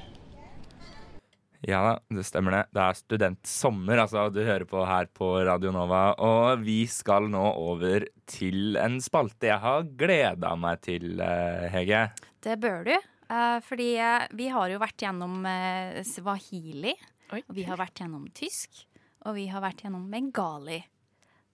Ja 1.66 1.78
da, 1.82 1.92
det 2.10 2.24
stemmer 2.26 2.56
det. 2.56 2.62
Det 2.74 2.82
er 2.82 2.96
studentsommer, 2.98 4.00
altså. 4.02 4.24
Du 4.34 4.40
hører 4.42 4.64
på 4.68 4.82
her 4.86 5.06
på 5.14 5.28
Radio 5.46 5.70
Nova. 5.74 6.08
Og 6.22 6.64
vi 6.66 6.80
skal 6.90 7.28
nå 7.30 7.42
over 7.58 8.06
til 8.30 8.78
en 8.82 8.98
spalte 9.02 9.46
jeg 9.50 9.62
har 9.62 9.86
gleda 9.98 10.52
meg 10.58 10.82
til, 10.82 11.20
eh, 11.22 11.68
Hege. 11.70 12.02
Det 12.42 12.58
bør 12.62 12.84
du. 12.86 12.92
eh, 13.30 13.60
fordi 13.66 13.88
eh, 13.98 14.26
vi 14.34 14.48
har 14.48 14.68
jo 14.70 14.78
vært 14.82 14.98
gjennom 15.06 15.46
swahili. 16.06 16.94
Oi. 17.32 17.42
Og 17.48 17.54
vi 17.54 17.62
har 17.66 17.78
vært 17.78 18.02
gjennom 18.02 18.26
tysk. 18.34 18.86
Og 19.26 19.34
vi 19.34 19.46
har 19.50 19.62
vært 19.62 19.82
gjennom 19.82 20.10
bengali. 20.10 20.82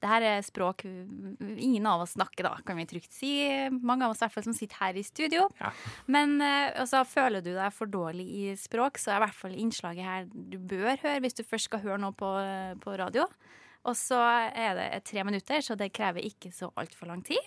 Det 0.02 0.10
her 0.10 0.24
er 0.26 0.42
språk 0.42 0.82
ingen 0.84 1.86
av 1.86 2.02
oss 2.02 2.16
snakker, 2.16 2.48
da, 2.48 2.56
kan 2.66 2.78
vi 2.80 2.88
trygt 2.90 3.14
si. 3.14 3.32
Mange 3.70 4.06
av 4.06 4.14
oss 4.14 4.18
i 4.18 4.26
hvert 4.26 4.34
fall 4.34 4.48
som 4.48 4.56
sitter 4.56 4.80
her 4.82 4.98
i 4.98 5.04
studio. 5.06 5.46
Ja. 5.60 5.70
Men 6.10 6.36
også, 6.42 6.82
altså, 6.82 7.02
føler 7.12 7.44
du 7.44 7.52
deg 7.54 7.70
for 7.76 7.90
dårlig 7.90 8.26
i 8.26 8.44
språk, 8.58 8.98
så 8.98 9.12
er 9.14 9.20
i 9.20 9.24
hvert 9.28 9.40
fall 9.44 9.54
innslaget 9.54 10.08
her 10.08 10.26
du 10.32 10.58
bør 10.58 10.96
høre 11.04 11.22
hvis 11.22 11.38
du 11.38 11.44
først 11.46 11.70
skal 11.70 11.84
høre 11.84 12.00
noe 12.02 12.16
på, 12.18 12.30
på 12.82 12.98
radio. 12.98 13.28
Og 13.88 13.96
så 13.98 14.18
er 14.54 14.76
det 14.78 14.88
tre 15.08 15.24
minutter, 15.26 15.62
så 15.64 15.78
det 15.78 15.92
krever 15.94 16.26
ikke 16.26 16.52
så 16.54 16.70
altfor 16.78 17.10
lang 17.10 17.22
tid. 17.26 17.40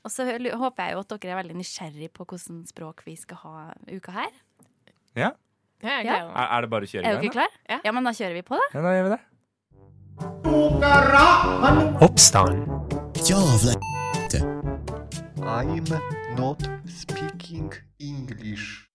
Og 0.00 0.12
så 0.12 0.24
håper 0.24 0.86
jeg 0.86 0.96
jo 0.96 1.02
at 1.02 1.12
dere 1.12 1.34
er 1.34 1.40
veldig 1.42 1.58
nysgjerrig 1.58 2.08
på 2.16 2.24
hvordan 2.24 2.62
språk 2.68 3.04
vi 3.04 3.16
skal 3.20 3.42
ha 3.42 3.54
uka 3.90 4.14
her. 4.16 4.30
Ja? 5.18 5.34
Ja, 5.80 5.96
jeg 6.00 6.06
Ja. 6.08 6.16
Er, 6.28 6.46
er 6.56 6.64
det 6.64 6.70
bare 6.72 6.84
å 6.84 6.90
kjøre 6.90 7.04
Er 7.04 7.10
i 7.10 7.14
dere 7.16 7.20
gang? 7.20 7.28
da? 7.28 7.36
klar? 7.36 7.60
Ja. 7.68 7.80
ja, 7.84 7.92
men 7.96 8.04
da 8.04 8.12
kjører 8.16 8.36
vi 8.36 8.42
på, 8.44 8.56
da. 8.56 8.66
Ja, 8.76 8.84
da 8.84 8.94
gjør 8.96 9.06
vi 9.08 9.12
det. 9.14 9.20
Oppstand. 12.00 12.68
Jævla 13.28 13.74
I'm 15.42 15.84
not 16.36 16.62
speaking 16.86 17.72
English. 17.98 18.89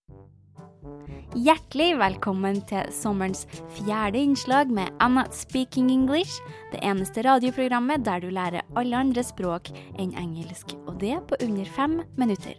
Hjertelig 1.36 1.98
velkommen 2.00 2.62
til 2.64 2.88
sommerens 2.96 3.42
fjerde 3.76 4.22
innslag 4.24 4.70
med 4.72 4.94
Not 5.12 5.36
Speaking 5.36 5.90
English, 5.92 6.38
det 6.72 6.80
eneste 6.80 7.26
radioprogrammet 7.28 8.06
der 8.06 8.24
du 8.24 8.30
lærer 8.32 8.64
alle 8.80 9.02
andre 9.04 9.20
språk 9.20 9.68
enn 10.00 10.14
engelsk, 10.16 10.78
og 10.88 10.96
det 11.02 11.18
på 11.28 11.36
under 11.44 11.68
fem 11.76 11.98
minutter. 12.16 12.56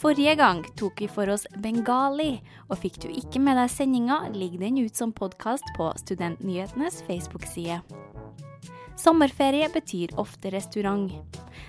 Forrige 0.00 0.38
gang 0.40 0.64
tok 0.80 1.04
vi 1.04 1.10
for 1.18 1.28
oss 1.28 1.44
bengali, 1.60 2.38
og 2.72 2.80
fikk 2.80 2.96
du 3.04 3.10
ikke 3.12 3.44
med 3.44 3.60
deg 3.60 3.68
sendinga, 3.68 4.22
ligger 4.32 4.64
den 4.64 4.80
ut 4.80 4.96
som 4.96 5.12
podkast 5.12 5.68
på 5.76 5.90
Studentnyhetenes 6.00 7.02
Facebook-side. 7.04 7.82
Sommerferie 8.96 9.68
betyr 9.68 10.16
ofte 10.16 10.48
restaurant. 10.56 11.12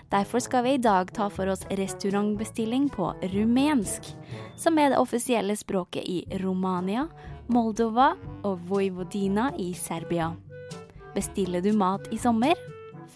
Derfor 0.10 0.40
skal 0.40 0.64
vi 0.64 0.74
i 0.78 0.82
dag 0.82 1.12
ta 1.14 1.30
for 1.30 1.50
oss 1.52 1.66
restaurantbestilling 1.70 2.90
på 2.90 3.12
rumensk, 3.34 4.14
som 4.56 4.78
er 4.80 4.94
det 4.94 5.02
offisielle 5.02 5.56
språket 5.56 6.08
i 6.08 6.22
Romania, 6.44 7.08
Moldova 7.48 8.14
og 8.44 8.60
Vojvodina 8.68 9.52
i 9.58 9.74
Serbia. 9.74 10.34
Bestiller 11.16 11.62
du 11.62 11.72
mat 11.74 12.08
i 12.12 12.20
sommer? 12.20 12.56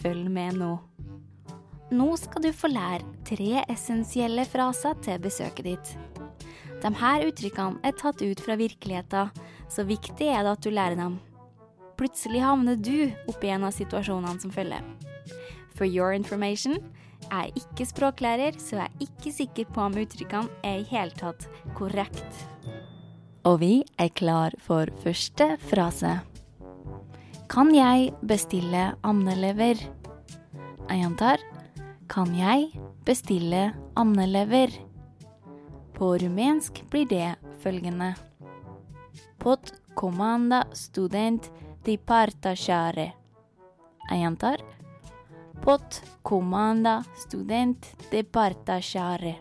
Følg 0.01 0.29
med 0.31 0.57
nå. 0.60 0.71
Nå 1.91 2.07
skal 2.15 2.45
du 2.45 2.53
få 2.55 2.69
lære 2.71 3.03
tre 3.27 3.65
essensielle 3.69 4.45
fraser 4.47 4.95
til 5.03 5.19
besøket 5.19 5.67
ditt. 5.67 5.91
De 6.81 6.89
her 6.97 7.27
uttrykkene 7.27 7.84
er 7.86 7.97
tatt 7.99 8.23
ut 8.23 8.39
fra 8.41 8.55
virkeligheten, 8.57 9.29
så 9.69 9.84
viktig 9.86 10.31
er 10.31 10.45
det 10.45 10.55
at 10.55 10.63
du 10.63 10.71
lærer 10.71 10.97
dem. 10.97 11.19
Plutselig 11.99 12.41
havner 12.41 12.79
du 12.79 13.12
oppi 13.29 13.51
en 13.53 13.67
av 13.67 13.75
situasjonene 13.75 14.39
som 14.41 14.53
følger. 14.55 15.11
For 15.82 15.89
your 15.89 16.13
information, 16.13 16.76
jeg 17.26 17.50
er 17.50 17.56
ikke 17.58 17.86
språklærer, 17.89 18.54
så 18.62 18.76
jeg 18.76 18.86
er 18.86 19.00
ikke 19.02 19.32
sikker 19.34 19.70
på 19.74 19.82
om 19.82 19.96
uttrykkene 19.98 20.52
er 20.62 20.84
i 20.84 20.86
hele 20.86 21.10
tatt 21.17 21.48
korrekt. 21.74 22.44
Og 23.50 23.56
vi 23.63 23.82
er 23.98 24.12
klar 24.13 24.54
for 24.62 24.91
første 25.02 25.48
frase. 25.72 26.12
Kan 27.50 27.74
jeg 27.74 28.12
bestille 28.30 28.91
andelever? 29.02 29.82
Jeg 30.86 31.02
gjentar. 31.02 31.41
Kan 32.13 32.36
jeg 32.38 32.78
bestille 33.08 33.74
andelever? 33.98 34.70
På 35.98 36.13
rumensk 36.22 36.84
blir 36.94 37.10
det 37.10 37.32
følgende. 37.63 38.12
Pot 39.39 39.74
comanda 39.98 40.62
student 40.78 41.50
di. 41.86 41.98
Jeg 41.98 43.13
gjentar. 44.22 44.62
Pot 45.62 46.02
comanda 46.24 47.04
student 47.21 47.86
departasjare. 48.10 49.36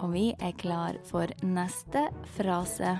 Og 0.00 0.08
vi 0.14 0.30
er 0.40 0.54
klar 0.56 0.96
for 1.04 1.28
neste 1.44 2.06
frase. 2.38 2.94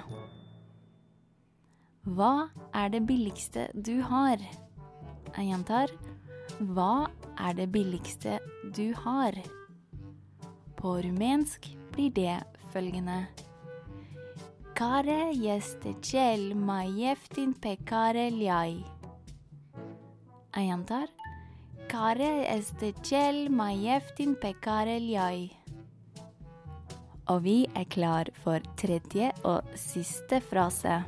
Hva 2.04 2.50
er 2.76 2.92
det 2.92 3.00
billigste 3.08 3.64
du 3.72 4.02
har? 4.04 4.44
Jeg 5.32 5.48
gjentar. 5.48 5.96
Hva 6.60 7.08
er 7.40 7.56
det 7.56 7.70
billigste 7.72 8.36
du 8.76 8.92
har? 9.00 9.40
På 10.76 10.98
rumensk 11.00 11.70
blir 11.96 12.12
det 12.12 12.36
følgende. 12.74 13.22
Care 14.76 15.32
este 15.56 15.96
cel 16.02 16.52
mai 16.54 16.92
ieftin 17.06 17.56
pe 17.56 17.78
care 17.88 18.28
liai. 18.30 18.84
Jeg 20.52 20.68
gjentar. 20.68 21.21
Care 21.92 22.56
este 22.56 22.92
cel 23.00 23.48
mai 23.48 23.84
ieftin 23.84 24.34
pe 24.34 24.56
care 24.60 24.96
îl 24.96 25.16
ai. 25.16 25.62
Og 27.24 27.40
vi 27.40 27.68
er 27.72 27.84
klar 27.84 28.30
for 28.32 28.60
tredje 28.74 29.32
og 29.42 29.60
siste 29.74 30.38
frase. 30.38 31.04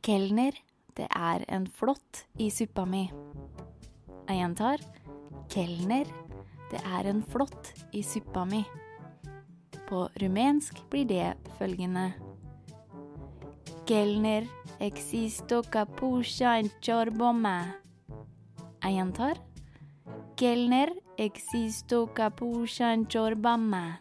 Kelner, 0.00 0.54
det 0.94 1.06
er 1.10 1.42
en 1.48 1.66
flått 1.66 2.26
i 2.38 2.48
suppa 2.50 2.84
mi. 2.84 3.10
Jeg 4.28 4.38
gjentar. 4.38 4.78
Kelner, 5.50 6.06
det 6.70 6.80
er 6.86 7.10
en 7.10 7.22
flått 7.22 7.74
i 7.90 8.02
suppa 8.02 8.44
mi. 8.44 8.62
På 9.88 10.06
rumensk 10.22 10.78
blir 10.90 11.10
det 11.10 11.34
følgende. 11.58 12.12
Kelner, 13.86 14.46
existo 14.78 15.62
capucha 15.62 16.58
en 16.58 16.70
chorbome. 16.80 17.81
Jeg 18.82 18.96
gjentar. 18.98 19.38
Kelner, 20.36 20.90
existo 21.20 22.08
capuchan 22.16 23.06
chorbame. 23.06 23.98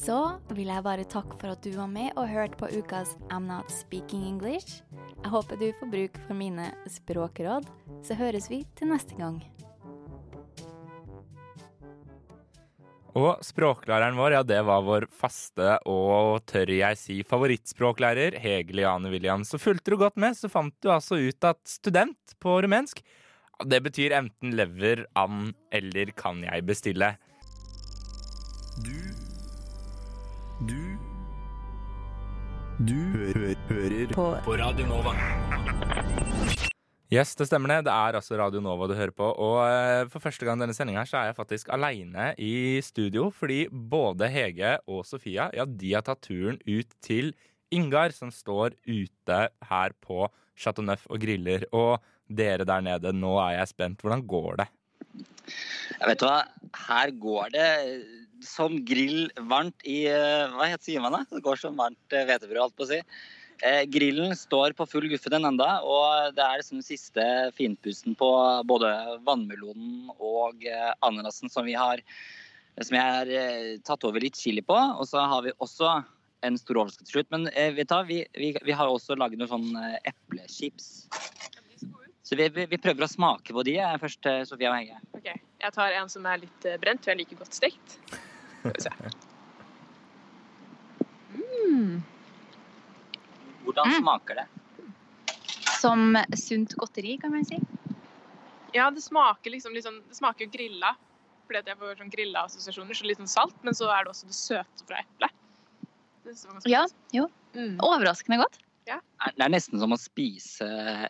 Så 0.00 0.16
vil 0.56 0.70
jeg 0.72 0.84
bare 0.86 1.04
takke 1.04 1.36
for 1.36 1.52
at 1.52 1.60
du 1.60 1.74
var 1.76 1.90
med 1.92 2.16
og 2.16 2.30
hørte 2.30 2.56
på 2.56 2.70
ukas 2.72 3.18
I'm 3.28 3.44
Not 3.50 3.68
Speaking 3.68 4.24
English. 4.24 4.80
Jeg 5.20 5.28
håper 5.34 5.60
du 5.60 5.68
får 5.76 5.92
bruk 5.92 6.20
for 6.24 6.40
mine 6.40 6.70
språkråd, 6.88 7.68
så 8.02 8.16
høres 8.16 8.48
vi 8.48 8.64
til 8.80 8.94
neste 8.94 9.18
gang. 9.20 9.42
Og 13.18 13.40
språklæreren 13.42 14.14
vår, 14.18 14.36
ja, 14.36 14.42
det 14.46 14.60
var 14.66 14.84
vår 14.86 15.08
faste 15.10 15.78
og 15.90 16.44
tør 16.46 16.70
jeg 16.76 16.98
si 16.98 17.16
favorittspråklærer, 17.26 18.36
Hege 18.38 18.76
Liane 18.76 19.10
Williams. 19.10 19.50
Så 19.50 19.58
fulgte 19.58 19.94
du 19.94 19.98
godt 19.98 20.20
med, 20.20 20.38
så 20.38 20.50
fant 20.52 20.74
du 20.82 20.92
altså 20.94 21.18
ut 21.18 21.48
at 21.48 21.58
student 21.66 22.36
på 22.42 22.60
rumensk, 22.62 23.02
det 23.66 23.82
betyr 23.84 24.14
enten 24.16 24.54
lever, 24.56 25.04
and 25.16 25.52
eller 25.72 26.12
kan 26.16 26.42
jeg 26.44 26.64
bestille. 26.64 27.16
Du 28.80 28.96
Du 30.66 30.80
Du 32.80 32.94
hø 32.94 33.32
hø 33.36 33.54
hører 33.68 34.14
på. 34.14 34.36
På 34.44 34.56
Radio 34.56 34.86
Nova. 34.86 35.12
Yes, 37.10 37.32
det 37.34 37.48
stemmer 37.48 37.72
det. 37.72 37.88
Det 37.88 37.90
er 37.90 38.14
altså 38.14 38.36
Radio 38.38 38.60
Nova 38.62 38.86
du 38.86 38.92
hører 38.94 39.10
på. 39.10 39.26
Og 39.42 39.56
eh, 39.66 40.04
for 40.12 40.22
første 40.22 40.46
gang 40.46 40.60
denne 40.62 40.76
sendinga 40.76 41.02
så 41.10 41.16
er 41.18 41.30
jeg 41.32 41.40
faktisk 41.40 41.72
aleine 41.74 42.28
i 42.38 42.78
studio, 42.86 43.32
fordi 43.34 43.64
både 43.66 44.28
Hege 44.30 44.76
og 44.86 45.02
Sofia 45.08 45.48
ja, 45.56 45.66
de 45.66 45.90
har 45.96 46.04
tatt 46.06 46.22
turen 46.22 46.60
ut 46.68 46.94
til 47.02 47.32
Ingar, 47.74 48.14
som 48.14 48.30
står 48.30 48.76
ute 48.86 49.40
her 49.72 49.96
på 50.06 50.28
Chateau 50.54 50.86
Neuf 50.86 51.02
og 51.10 51.18
griller. 51.24 51.66
Og 51.74 51.98
dere 52.30 52.62
der 52.62 52.86
nede, 52.86 53.10
nå 53.10 53.34
er 53.42 53.56
jeg 53.58 53.72
spent. 53.72 54.06
Hvordan 54.06 54.22
går 54.30 54.62
det? 54.62 54.70
Jeg 55.98 56.12
vet 56.12 56.22
hva, 56.22 56.36
her 56.86 57.14
går 57.26 57.52
det 57.56 57.68
som 58.46 58.78
grill 58.86 59.26
varmt 59.50 59.82
i 59.82 60.04
eh, 60.06 60.46
Hva 60.54 60.70
heter 60.70 60.92
sier 60.92 61.02
man 61.02 61.18
da? 61.18 61.24
Det 61.26 61.42
går 61.42 61.58
som 61.58 61.74
varmt 61.74 62.14
eh, 62.14 62.22
hvetebrød, 62.30 62.62
holdt 62.68 62.78
på 62.78 62.86
å 62.86 62.92
si. 62.94 63.02
Eh, 63.66 63.82
grillen 63.92 64.36
står 64.36 64.72
på 64.76 64.86
full 64.88 65.08
guffe 65.12 65.32
den 65.32 65.44
enda, 65.44 65.68
og 65.84 66.36
det 66.36 66.44
er 66.44 66.60
liksom 66.60 66.80
den 66.80 66.86
siste 66.86 67.24
finpussen 67.56 68.16
på 68.16 68.30
både 68.68 68.92
vannmelonen 69.26 70.12
og 70.16 70.64
eh, 70.64 70.92
ananasen 71.04 71.52
som 71.52 71.68
vi 71.68 71.76
har 71.76 72.00
som 72.80 72.96
jeg 72.96 73.04
har 73.04 73.30
eh, 73.34 73.74
tatt 73.84 74.04
over 74.08 74.22
litt 74.22 74.38
chili 74.38 74.62
på. 74.64 74.76
Og 74.76 75.08
så 75.08 75.20
har 75.20 75.44
vi 75.44 75.52
også 75.58 75.98
en 76.46 76.56
stor 76.58 76.80
overraskelse 76.80 77.08
til 77.08 77.18
slutt. 77.18 77.30
Men 77.34 77.48
eh, 77.52 77.72
vet 77.76 77.90
du, 77.90 77.98
vi, 78.08 78.20
vi, 78.38 78.52
vi 78.64 78.76
har 78.76 78.88
også 78.88 79.18
laget 79.20 79.40
noen 79.40 79.50
sånn 79.50 79.68
eh, 79.76 79.98
eplechips. 80.12 80.90
Så 82.24 82.38
vi, 82.38 82.46
vi, 82.54 82.66
vi 82.70 82.78
prøver 82.78 83.04
å 83.04 83.10
smake 83.10 83.54
på 83.56 83.64
de 83.66 83.76
eh, 83.82 83.96
først, 84.00 84.22
eh, 84.30 84.44
Sofia 84.48 84.72
og 84.72 84.78
Hege. 84.78 85.00
Okay. 85.18 85.42
Jeg 85.60 85.76
tar 85.76 85.96
en 85.98 86.12
som 86.12 86.28
er 86.30 86.44
litt 86.44 86.68
eh, 86.68 86.78
brent, 86.80 87.02
for 87.04 87.12
jeg 87.12 87.24
liker 87.24 87.42
godt 87.42 87.58
stekt. 87.58 87.98
Skal 88.62 88.78
vi 88.78 88.86
se. 88.86 88.94
Mm. 91.70 92.00
Hvordan 93.64 93.94
smaker 93.98 94.40
det? 94.40 94.46
Som 95.80 96.16
sunt 96.36 96.74
godteri, 96.80 97.16
kan 97.20 97.32
man 97.34 97.44
si. 97.48 97.60
Ja, 98.76 98.90
det 98.94 99.02
smaker 99.02 99.50
liksom 99.50 99.74
sånn 99.82 100.02
Det 100.06 100.16
smaker 100.18 100.46
jo 100.46 100.52
grilla. 100.52 100.94
Fordi 101.48 101.62
at 101.62 101.70
jeg 101.72 101.80
får 101.80 101.96
sånn 101.98 102.12
grilla 102.12 102.44
assosiasjoner. 102.46 102.94
Så 102.94 103.08
litt 103.08 103.18
sånn 103.18 103.30
salt, 103.30 103.56
men 103.66 103.74
så 103.74 103.88
er 103.90 104.04
det 104.06 104.12
også 104.12 104.28
det 104.30 104.36
søte 104.38 104.86
fra 104.86 105.00
eplet. 105.02 105.38
Ja, 106.70 106.84
jo. 107.16 107.24
Mm. 107.56 107.78
Overraskende 107.82 108.38
godt. 108.44 108.60
Det 108.90 109.44
er 109.44 109.50
nesten 109.52 109.80
som 109.82 109.92
å 109.92 109.98
spise 110.00 110.66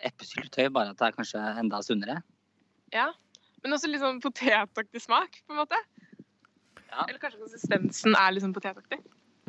eplesyltetøy, 0.08 0.70
bare 0.74 0.92
at 0.92 0.98
det 0.98 1.06
er 1.06 1.14
kanskje 1.16 1.42
enda 1.60 1.78
sunnere. 1.84 2.16
Ja. 2.94 3.10
Men 3.62 3.76
også 3.76 3.90
litt 3.90 4.02
sånn 4.02 4.18
potetaktig 4.24 5.02
smak, 5.04 5.38
på 5.46 5.54
en 5.54 5.60
måte. 5.60 5.78
Ja. 6.88 7.04
Eller 7.04 7.20
kanskje 7.22 7.42
konsistensen 7.44 8.16
er 8.18 8.32
litt 8.34 8.42
sånn 8.42 8.56
potetaktig. 8.56 8.98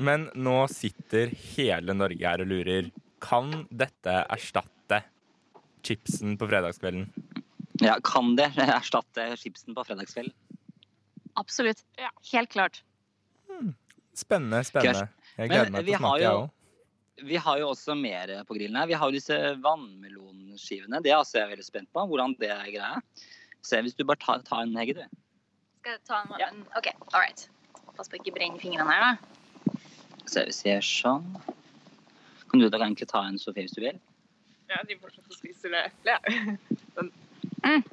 Men 0.01 0.29
nå 0.35 0.55
sitter 0.71 1.29
hele 1.53 1.93
Norge 1.97 2.25
her 2.25 2.41
og 2.43 2.49
lurer. 2.49 2.87
Kan 3.21 3.51
dette 3.69 4.15
erstatte 4.33 5.03
chipsen 5.85 6.37
på 6.41 6.47
fredagskvelden? 6.49 7.05
Ja, 7.81 7.95
Kan 8.05 8.35
det 8.37 8.49
erstatte 8.61 9.27
chipsen 9.41 9.75
på 9.77 9.85
fredagskvelden? 9.87 10.33
Absolutt. 11.39 11.83
Ja. 12.01 12.09
Helt 12.33 12.51
klart. 12.53 12.81
Spennende, 14.17 14.63
spennende. 14.67 15.05
Jeg 15.37 15.47
Men 15.47 15.53
gleder 15.53 15.71
meg 15.77 15.85
vi 15.87 15.93
til 15.93 15.95
å 15.95 16.01
har 16.01 16.09
smake, 16.09 16.21
jeg 16.21 16.31
jo- 16.31 16.41
òg. 16.41 16.57
Vi 17.21 17.37
har 17.37 17.57
jo 17.61 17.67
også 17.69 17.93
mer 18.01 18.31
på 18.49 18.55
grillen 18.57 18.75
her. 18.81 18.87
Vi 18.89 18.93
har 18.97 19.09
jo 19.11 19.13
disse 19.13 19.37
vannmelonskivene. 19.61 21.01
Det 21.05 21.11
er 21.11 21.19
altså 21.21 21.37
jeg 21.39 21.51
veldig 21.51 21.65
spent 21.67 21.89
på, 21.93 22.03
hvordan 22.09 22.33
det 22.39 22.49
er 22.49 22.65
greia. 22.73 23.01
Se, 23.61 23.77
hvis 23.85 23.93
du 23.95 24.03
bare 24.03 24.17
tar, 24.17 24.41
tar 24.41 24.63
en, 24.65 24.73
Hege, 24.75 24.95
du. 24.97 25.03
Skal 25.81 25.91
jeg 25.93 26.03
ta 26.07 26.21
en, 26.23 26.33
Ja. 26.41 26.49
OK, 26.77 26.87
all 27.13 27.21
right. 27.21 27.47
Pass 27.95 28.09
på 28.09 28.17
å 28.17 28.21
ikke 28.23 28.33
brenne 28.33 28.59
fingrene 28.59 28.89
her, 28.89 29.01
da. 29.01 29.40
Se, 30.31 30.45
vi 30.47 30.71
gjør 30.71 30.85
sånn. 30.87 31.27
Kan 32.51 32.61
du 32.63 32.67
da 32.71 32.79
egentlig 32.81 33.07
ta 33.11 33.21
en, 33.27 33.39
Sofie, 33.39 33.65
hvis 33.67 33.75
du 33.75 33.81
vil? 33.83 33.99
Ja, 34.71 34.79
de 34.87 34.95
fortsatt 35.01 35.35
spiser 35.35 35.73
det 35.75 35.85
eplet. 35.91 36.79
Men, 36.97 37.11
Mm. 37.61 37.83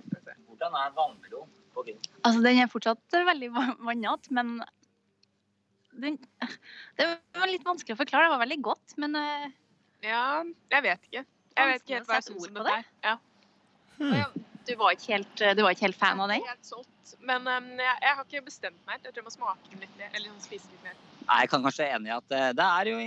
Hvordan 0.48 0.74
er 0.81 0.92
vannmelonen 0.96 1.51
på? 1.74 1.83
Altså, 2.24 2.40
den 2.40 2.59
er 2.62 2.70
fortsatt 2.72 3.16
veldig 3.27 3.51
va- 3.53 3.74
vannete, 3.85 4.33
men 4.33 4.55
den, 5.92 6.16
Det 6.96 7.07
var 7.37 7.51
litt 7.51 7.66
vanskelig 7.66 7.96
å 7.96 8.01
forklare. 8.01 8.31
Det 8.31 8.33
var 8.33 8.42
veldig 8.46 8.59
godt, 8.64 8.94
men 8.96 9.16
eh, 9.20 9.44
ja, 10.07 10.22
jeg 10.72 10.87
vet 10.87 11.05
ikke. 11.11 11.24
Jeg 11.59 11.70
vet 11.72 11.83
ikke 11.85 11.98
helt 11.98 12.09
hva 12.09 12.16
jeg 12.18 12.27
syns 12.31 12.48
om 12.48 12.57
det 12.57 12.64
på 12.64 12.79
Ja. 13.05 13.14
Hmm. 13.98 14.42
Du, 14.68 14.74
var 14.81 14.96
ikke 14.96 15.12
helt, 15.16 15.37
du 15.37 15.62
var 15.66 15.74
ikke 15.77 15.88
helt 15.88 16.01
fan 16.01 16.20
av 16.24 16.33
den? 16.33 16.44
Helt 16.48 16.66
solgt. 16.72 17.14
Men 17.20 17.44
um, 17.48 17.70
jeg, 17.77 17.94
jeg 18.05 18.16
har 18.18 18.24
ikke 18.24 18.44
bestemt 18.48 18.81
meg. 18.87 19.01
Jeg 19.03 19.12
tror 19.12 19.20
jeg 19.22 19.29
må 19.29 19.35
smake 19.37 19.72
den 19.72 19.85
litt 19.85 19.96
mer. 20.01 20.11
Eller 20.14 20.31
sånn 20.33 20.44
spise 20.48 20.70
litt 20.72 20.85
mer. 20.87 20.96
Nei, 21.28 21.42
Jeg 21.44 21.50
kan 21.52 21.64
kanskje 21.64 21.84
være 21.84 21.98
enig 21.98 22.08
i 22.08 22.16
at 22.16 22.32
eh, 22.32 22.48
det 22.56 22.64
er 22.64 22.88
jo 22.88 22.98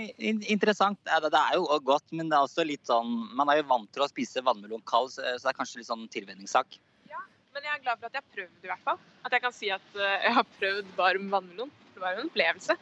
interessant. 0.54 0.98
Eh, 1.10 1.24
Det 1.26 1.42
er 1.42 1.58
jo 1.58 1.66
godt, 1.82 2.06
men 2.14 2.30
det 2.30 2.38
er 2.38 2.46
også 2.46 2.64
litt 2.66 2.86
sånn 2.86 3.10
Man 3.34 3.50
er 3.50 3.58
jo 3.58 3.68
vant 3.72 3.90
til 3.92 4.04
å 4.04 4.10
spise 4.10 4.44
vannmelon 4.46 4.84
kald, 4.86 5.10
så 5.16 5.34
det 5.34 5.50
er 5.50 5.58
kanskje 5.58 5.82
litt 5.82 5.90
sånn 5.90 6.08
tilvenningssak. 6.12 6.78
Men 7.52 7.66
jeg 7.66 7.74
er 7.74 7.82
glad 7.84 8.00
for 8.00 8.08
at 8.08 8.14
jeg 8.16 8.22
har 8.22 8.34
prøvd, 8.36 8.52
i 8.64 8.70
hvert 8.70 8.86
fall. 8.86 9.00
At 9.26 9.34
jeg 9.36 9.42
kan 9.44 9.54
si 9.54 9.68
at 9.74 9.88
uh, 9.98 10.06
jeg 10.24 10.32
har 10.38 10.46
prøvd 10.56 10.92
varm 10.96 11.26
vannmelon. 11.34 11.72
Det 11.92 12.00
var 12.00 12.14
jo 12.14 12.22
en 12.22 12.30
opplevelse. 12.30 12.76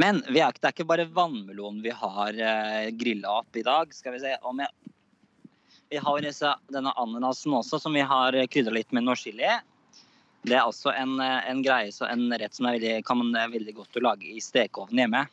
Men 0.00 0.20
vi 0.28 0.38
er, 0.40 0.54
det 0.54 0.68
er 0.68 0.74
ikke 0.76 0.86
bare 0.88 1.08
vannmelon 1.10 1.80
vi 1.82 1.90
har 2.02 2.38
uh, 2.38 2.86
grilla 3.00 3.40
opp 3.40 3.58
i 3.58 3.64
dag. 3.66 3.90
Skal 3.96 4.14
vi 4.14 4.22
se 4.22 4.36
om 4.46 4.62
jeg 4.62 4.70
Vi 5.90 5.98
har 5.98 6.22
denne 6.70 6.92
ananasen 7.02 7.56
også, 7.58 7.80
som 7.82 7.96
vi 7.98 8.04
har 8.06 8.36
krydra 8.46 8.76
litt 8.76 8.92
med 8.94 9.08
norskchili. 9.08 9.48
Det 10.46 10.56
er 10.56 10.64
også 10.64 10.92
en, 10.96 11.18
eh, 11.20 11.50
en 11.50 11.60
greie, 11.64 11.90
så 11.92 12.06
en 12.08 12.30
rett 12.40 12.54
som 12.56 12.66
er 12.66 12.78
veldig, 12.78 12.94
kan 13.04 13.18
man 13.20 13.34
er 13.36 13.52
veldig 13.52 13.74
godt 13.76 13.98
å 14.00 14.04
lage 14.06 14.30
i 14.30 14.40
stekeovnen 14.40 15.02
hjemme. 15.02 15.24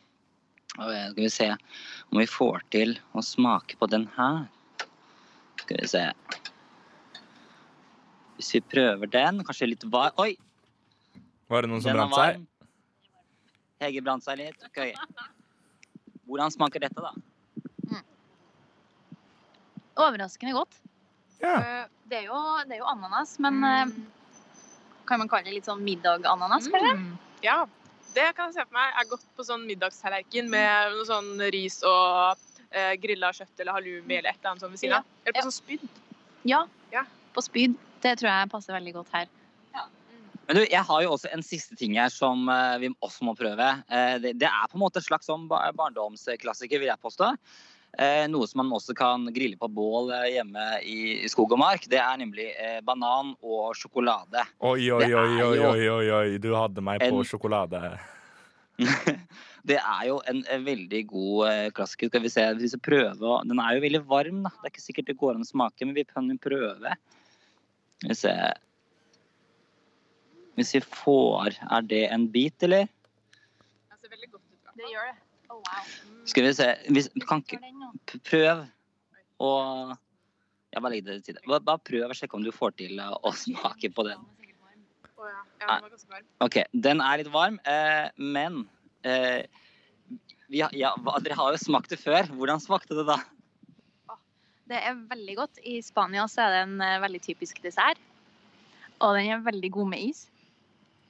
Og 0.78 0.90
eh, 0.92 1.06
skal 1.12 1.22
vi 1.24 1.30
se 1.32 1.48
om 1.54 2.20
vi 2.20 2.26
får 2.28 2.66
til 2.74 2.92
å 3.16 3.24
smake 3.24 3.78
på 3.80 3.88
den 3.88 4.04
her. 4.18 4.44
Skal 5.62 5.80
vi 5.80 5.88
se. 5.90 6.04
Hvis 8.36 8.52
vi 8.54 8.60
prøver 8.74 9.10
den, 9.10 9.40
kanskje 9.48 9.70
litt 9.72 9.88
var... 9.90 10.12
Oi! 10.20 10.36
Var 11.48 11.64
det 11.64 11.72
noen 11.72 11.82
som 11.82 11.94
er 11.94 11.98
brant 12.02 12.18
seg? 12.18 12.44
Hege 13.80 14.04
brant 14.04 14.26
seg 14.26 14.38
litt. 14.42 14.68
Ok. 14.68 14.92
Hvordan 16.28 16.52
smaker 16.52 16.84
dette, 16.84 17.00
da? 17.00 17.14
Overraskende 19.98 20.54
godt. 20.54 20.76
Ja. 21.42 21.56
Eh, 21.56 21.86
Det 22.08 22.22
er 22.22 22.28
jo, 22.30 22.38
det 22.68 22.76
er 22.76 22.80
jo 22.80 22.88
ananas, 22.88 23.34
men 23.42 23.58
eh, 23.66 23.90
kan 25.08 25.18
man 25.22 25.28
kalle 25.32 25.48
det 25.48 25.56
litt 25.58 25.68
sånn 25.68 25.80
middag-ananas, 25.86 26.68
kanskje? 26.72 26.92
Mm. 26.98 27.16
Ja, 27.44 27.58
det 28.14 28.26
kan 28.36 28.48
jeg 28.50 28.58
se 28.58 28.66
for 28.66 28.76
meg 28.76 28.94
er 29.00 29.08
godt 29.10 29.24
på 29.38 29.46
sånn 29.46 29.64
middagstallerken 29.68 30.48
med 30.52 30.92
noe 30.96 31.06
sånn 31.08 31.32
ris 31.54 31.80
og 31.86 32.38
eh, 32.70 32.94
grilla 33.00 33.32
kjøtt 33.36 33.60
eller 33.64 33.76
halloumi 33.78 34.18
eller 34.20 34.30
et 34.34 34.38
eller 34.40 34.52
annet 34.54 34.64
sånt 34.66 34.74
ved 34.76 34.82
siden 34.84 34.98
av. 35.00 35.10
Eller 35.24 35.36
på 35.36 35.42
Ja. 35.42 35.48
sånn 35.48 35.58
spyd. 35.58 35.88
Ja, 36.44 36.60
Ja. 36.92 37.04
på 37.34 37.44
spyd. 37.44 37.76
Det 38.02 38.16
tror 38.20 38.30
jeg 38.30 38.50
passer 38.52 38.76
veldig 38.78 38.92
godt 39.00 39.12
her. 39.16 39.26
Men 40.48 40.56
du, 40.56 40.62
jeg 40.64 40.80
har 40.80 41.02
jo 41.04 41.10
også 41.12 41.28
en 41.34 41.42
siste 41.44 41.76
ting 41.76 41.98
her 42.00 42.08
som 42.08 42.48
eh, 42.48 42.78
vi 42.80 42.88
også 43.04 43.26
må 43.28 43.34
prøve. 43.36 43.66
Eh, 43.92 44.14
det, 44.22 44.30
det 44.40 44.48
er 44.48 44.68
på 44.72 44.78
en 44.78 44.80
måte 44.80 44.96
en 44.96 45.04
slags 45.04 45.26
sånn 45.28 45.44
barndomsklassiker, 45.50 46.80
vil 46.80 46.88
jeg 46.88 47.02
påstå. 47.02 47.34
Eh, 47.96 48.26
noe 48.28 48.46
som 48.46 48.60
man 48.60 48.74
også 48.76 48.94
kan 48.94 49.24
grille 49.34 49.56
på 49.58 49.68
bål 49.72 50.12
eh, 50.12 50.34
hjemme 50.36 50.66
i, 50.84 50.98
skog 51.30 51.54
og 51.56 51.60
mark. 51.62 51.86
Det 51.88 51.98
er 51.98 52.20
nemlig 52.20 52.50
eh, 52.52 52.78
banan 52.84 53.32
og 53.40 53.72
sjokolade. 53.78 54.44
Oi, 54.60 54.90
oi, 54.92 55.08
oi, 55.08 55.32
oi, 55.42 55.58
oi, 55.64 55.88
oi, 55.94 56.06
oi. 56.20 56.38
Du 56.42 56.52
hadde 56.54 56.84
meg 56.84 57.00
på 57.02 57.08
En- 57.08 57.26
sjokolade. 57.26 57.80
det 59.66 59.80
er 59.80 60.02
jo 60.06 60.20
en, 60.30 60.44
en 60.46 60.66
veldig 60.66 61.00
god 61.10 61.72
klassiker. 61.74 62.12
Skal 62.12 62.22
vi 62.22 62.30
se, 62.30 62.44
hvis 62.60 62.76
vi 62.76 62.82
prøver 62.86 63.48
Den 63.48 63.58
er 63.58 63.74
jo 63.74 63.82
veldig 63.82 64.02
varm, 64.06 64.44
da. 64.44 64.52
Det 64.60 64.68
er 64.68 64.74
ikke 64.76 64.84
sikkert 64.84 65.10
det 65.10 65.18
går 65.18 65.34
an 65.34 65.42
å 65.42 65.48
smake, 65.48 65.88
men 65.88 65.96
vi 65.96 66.06
kan 66.06 66.28
jo 66.30 66.36
prøve. 66.44 66.94
Skal 67.98 68.12
vi 68.12 68.18
se 68.20 68.36
Hvis 70.58 70.76
vi 70.76 70.84
får 70.86 71.58
Er 71.66 71.90
det 71.90 72.04
en 72.14 72.28
bit, 72.30 72.62
eller? 72.68 72.86
Det 72.86 73.98
ser 73.98 74.14
veldig 74.14 74.30
godt 74.36 74.44
ut. 74.46 74.76
Det 74.78 74.92
gjør 74.92 75.10
det. 75.10 75.18
Oh, 75.48 75.58
wow. 75.58 76.17
Skal 76.28 76.44
vi 76.44 76.54
se 76.56 76.66
hvis, 76.92 77.08
Kan 77.28 77.42
ikke 77.44 77.60
Prøv 78.28 78.64
å 79.42 79.52
Jeg 80.74 80.82
bare 80.84 80.92
legger 80.92 81.06
det 81.08 81.22
til 81.24 81.36
side. 81.36 81.44
Bare, 81.48 81.64
bare 81.64 81.80
prøv 81.80 82.12
å 82.12 82.16
sjekke 82.16 82.36
om 82.36 82.44
du 82.44 82.52
får 82.52 82.74
til 82.76 82.98
å, 83.00 83.14
å 83.24 83.32
smake 83.32 83.88
på 83.94 84.04
den. 84.04 84.26
Ja. 85.18 85.40
ja. 85.64 85.78
OK, 86.44 86.60
den 86.76 87.00
er 87.02 87.22
litt 87.22 87.30
varm, 87.32 87.56
eh, 87.66 88.10
men 88.20 88.60
eh, 89.08 89.48
vi 90.52 90.60
har, 90.60 90.74
ja, 90.76 90.92
Dere 91.24 91.38
har 91.40 91.56
jo 91.56 91.60
smakt 91.60 91.90
det 91.92 91.98
før. 92.00 92.28
Hvordan 92.36 92.60
smakte 92.62 92.96
det 92.98 93.06
da? 93.08 93.16
Det 94.68 94.76
er 94.76 95.00
veldig 95.08 95.34
godt. 95.40 95.60
I 95.64 95.78
Spania 95.84 96.26
så 96.28 96.44
er 96.44 96.54
det 96.54 96.62
en 96.66 96.84
eh, 96.84 97.00
veldig 97.02 97.22
typisk 97.24 97.62
dessert. 97.64 98.00
Og 99.00 99.16
den 99.16 99.32
er 99.32 99.44
veldig 99.44 99.70
god 99.78 99.92
med 99.94 100.10
is. 100.10 100.26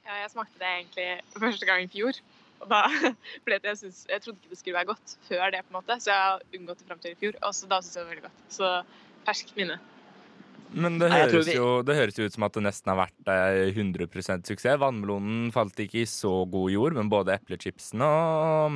Ja, 0.07 0.21
jeg 0.23 0.31
smakte 0.31 0.61
det 0.61 0.69
egentlig 0.73 1.07
første 1.35 1.67
gang 1.67 1.83
i 1.83 1.91
fjor. 1.91 2.19
Og 2.59 2.67
da, 2.71 2.81
ble 3.47 3.59
det, 3.59 3.69
jeg, 3.73 3.77
synes, 3.83 4.01
jeg 4.09 4.21
trodde 4.25 4.39
ikke 4.43 4.51
det 4.55 4.59
skulle 4.61 4.79
være 4.79 4.89
godt 4.91 5.13
før 5.29 5.53
det, 5.55 5.61
på 5.67 5.71
en 5.73 5.77
måte. 5.79 5.99
Så 6.03 6.11
jeg 6.11 6.25
har 6.25 6.43
unngått 6.59 6.81
det 6.83 6.89
fram 6.89 6.99
til 7.03 7.13
i 7.15 7.19
fjor. 7.21 7.37
Og 7.47 7.55
så 7.55 7.69
da 7.71 7.79
syns 7.83 7.95
jeg 7.95 8.03
det 8.03 8.07
var 8.07 8.13
veldig 8.15 8.27
godt. 8.27 8.43
Så 8.57 8.71
ferskt 9.29 9.55
minne. 9.59 9.79
Men 10.69 10.99
det 11.01 11.07
Nei, 11.09 11.21
høres, 11.23 11.47
vi- 11.49 11.55
jo, 11.57 11.69
det 11.81 11.95
høres 11.97 12.17
jo 12.19 12.27
ut 12.29 12.35
som 12.35 12.43
at 12.45 12.53
det 12.53 12.61
nesten 12.67 12.91
har 12.93 12.99
vært 13.07 13.31
eh, 13.33 13.71
100% 13.73 14.45
suksess. 14.51 14.77
Vannmelonen 14.83 15.47
falt 15.55 15.79
ikke 15.81 16.03
i 16.03 16.09
så 16.09 16.33
god 16.45 16.69
jord, 16.75 16.93
men 16.99 17.09
både 17.09 17.33
eplechipsen 17.39 18.03
og, 18.05 18.75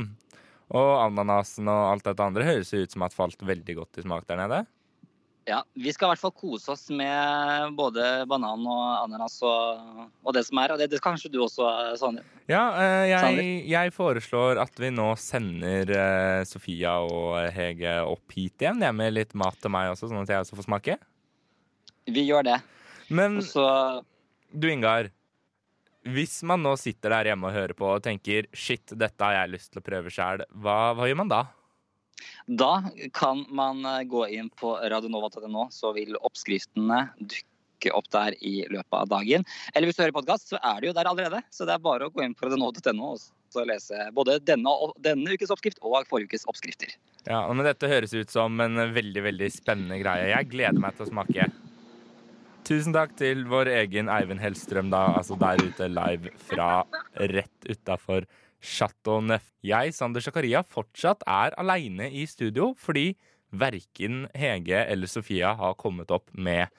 og 0.74 0.90
ananasen 1.04 1.70
og 1.70 1.92
alt 1.92 2.08
dette 2.08 2.26
andre 2.26 2.48
høres 2.48 2.72
jo 2.74 2.82
ut 2.82 2.96
som 2.96 3.06
at 3.06 3.14
falt 3.14 3.46
veldig 3.46 3.76
godt 3.84 4.00
i 4.02 4.06
smak 4.08 4.26
der 4.32 4.42
nede. 4.42 4.64
Ja, 5.46 5.60
Vi 5.76 5.92
skal 5.92 6.08
i 6.08 6.14
hvert 6.14 6.22
fall 6.22 6.34
kose 6.38 6.72
oss 6.72 6.86
med 6.94 7.74
både 7.76 8.24
banan 8.32 8.64
og 8.64 8.84
ananas 9.02 9.36
og, 9.44 10.04
og 10.24 10.36
det 10.36 10.46
som 10.48 10.62
er. 10.62 10.74
Og 10.74 10.80
det, 10.80 10.88
det 10.94 11.02
kanskje 11.04 11.32
du 11.34 11.42
også, 11.44 11.68
Sonja. 12.00 12.24
Ja, 12.48 12.64
eh, 12.80 13.06
jeg, 13.12 13.48
jeg 13.72 13.94
foreslår 13.96 14.62
at 14.64 14.80
vi 14.80 14.92
nå 14.96 15.10
sender 15.20 15.92
eh, 15.96 16.44
Sofia 16.48 16.96
og 17.04 17.36
Hege 17.56 17.98
opp 18.08 18.36
hit 18.36 18.64
igjen. 18.64 18.84
Jeg 18.88 18.96
med 18.96 19.16
litt 19.16 19.36
mat 19.40 19.60
til 19.60 19.74
meg 19.76 19.92
også, 19.92 20.12
sånn 20.12 20.24
at 20.24 20.32
jeg 20.32 20.46
også 20.46 20.60
får 20.60 20.68
smake. 20.70 20.98
Vi 22.08 22.24
gjør 22.28 22.48
det. 22.48 22.62
Men 23.12 23.42
også... 23.44 23.66
du, 24.52 24.70
Ingar. 24.72 25.12
Hvis 26.04 26.42
man 26.48 26.64
nå 26.64 26.74
sitter 26.80 27.16
der 27.16 27.32
hjemme 27.32 27.48
og 27.48 27.56
hører 27.56 27.76
på 27.80 27.88
og 27.88 28.04
tenker 28.04 28.48
shit, 28.52 28.92
dette 28.92 29.24
har 29.24 29.38
jeg 29.42 29.54
lyst 29.54 29.72
til 29.72 29.84
å 29.84 29.86
prøve 29.86 30.12
sjæl, 30.12 30.44
hva, 30.52 30.78
hva 30.96 31.08
gjør 31.08 31.20
man 31.24 31.32
da? 31.32 31.44
Da 32.48 32.84
kan 33.16 33.46
man 33.50 33.86
eh, 33.86 34.04
gå 34.10 34.28
inn 34.36 34.52
på 34.60 34.76
radionova.no, 34.78 35.68
så 35.72 35.94
vil 35.96 36.18
oppskriftene 36.20 37.06
dukke 37.20 37.94
opp 37.96 38.10
der 38.16 38.36
i 38.44 38.62
løpet 38.72 38.98
av 39.00 39.10
dagen. 39.12 39.48
Eller 39.74 39.90
hvis 39.90 40.00
du 40.00 40.04
hører 40.06 40.16
podkast, 40.16 40.52
så 40.54 40.60
er 40.60 40.82
det 40.82 40.92
jo 40.92 40.98
der 40.98 41.10
allerede. 41.10 41.44
Så 41.52 41.68
det 41.68 41.76
er 41.76 41.84
bare 41.84 42.08
å 42.08 42.14
gå 42.14 42.24
inn 42.26 42.36
på 42.36 42.48
radionova.no 42.48 43.16
og 43.54 43.68
lese 43.70 44.08
både 44.18 44.40
denne, 44.42 44.72
denne 45.06 45.36
ukes 45.36 45.52
oppskrift 45.54 45.78
og 45.86 46.00
forrige 46.10 46.32
ukes 46.32 46.48
oppskrifter. 46.50 46.96
Ja, 47.28 47.44
men 47.54 47.66
Dette 47.68 47.92
høres 47.92 48.16
ut 48.16 48.32
som 48.34 48.58
en 48.64 48.82
veldig 48.96 49.28
veldig 49.30 49.50
spennende 49.54 50.00
greie. 50.02 50.32
Jeg 50.32 50.50
gleder 50.52 50.82
meg 50.82 50.98
til 50.98 51.06
å 51.06 51.12
smake. 51.12 51.48
Tusen 52.64 52.96
takk 52.96 53.18
til 53.20 53.44
vår 53.52 53.70
egen 53.84 54.08
Eivind 54.12 54.40
Hellstrøm, 54.40 54.88
da, 54.94 55.10
altså 55.20 55.36
der 55.40 55.60
ute 55.60 55.90
live 55.92 56.32
fra 56.48 56.86
rett 57.20 57.68
utafor 57.68 58.24
Chateau 58.64 59.20
Neuf. 59.22 59.46
Jeg, 59.64 59.94
Sander 59.96 60.24
Zakaria, 60.24 60.64
fortsatt 60.64 61.26
er 61.28 61.56
aleine 61.60 62.08
i 62.10 62.24
studio 62.30 62.72
fordi 62.80 63.12
verken 63.54 64.24
Hege 64.38 64.80
eller 64.88 65.12
Sofia 65.12 65.54
har 65.60 65.76
kommet 65.78 66.12
opp 66.16 66.32
med, 66.34 66.72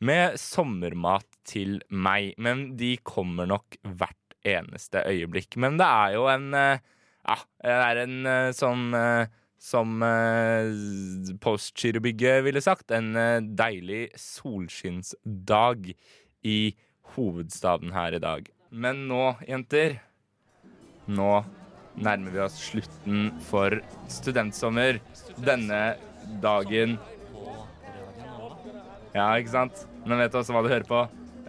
med 0.00 0.38
sommermat 0.40 1.26
til 1.44 1.80
meg. 1.90 2.32
Men 2.38 2.70
de 2.80 2.94
kommer 3.04 3.50
nok 3.50 3.76
hvert 3.84 4.16
eneste 4.46 5.02
øyeblikk. 5.04 5.58
Men 5.60 5.76
det 5.80 5.90
er 5.90 6.16
jo 6.16 6.24
en 6.32 6.54
eh, 6.56 6.88
Ja, 7.20 7.36
det 7.60 7.74
er 7.84 7.98
en 8.06 8.14
eh, 8.26 8.52
sånn 8.56 8.94
eh, 8.96 9.28
som 9.60 10.00
eh, 10.02 10.70
Postgirobygget 11.44 12.40
ville 12.46 12.62
sagt, 12.64 12.90
en 12.96 13.12
eh, 13.12 13.42
deilig 13.44 14.06
solskinnsdag 14.16 15.90
i 16.48 16.60
hovedstaden 17.12 17.92
her 17.92 18.16
i 18.16 18.22
dag. 18.22 18.48
Men 18.70 19.04
nå, 19.10 19.34
jenter, 19.44 19.98
nå 21.10 21.40
nærmer 22.00 22.32
vi 22.32 22.42
oss 22.44 22.58
slutten 22.70 23.30
for 23.48 23.80
studentsommer. 24.10 25.00
Denne 25.40 25.96
dagen 26.42 26.98
Ja, 29.10 29.32
ikke 29.34 29.50
sant? 29.50 29.86
Men 30.06 30.20
vet 30.22 30.30
du 30.30 30.38
også 30.38 30.54
hva 30.54 30.62
du 30.62 30.70
hører 30.70 30.86
på. 30.86 31.00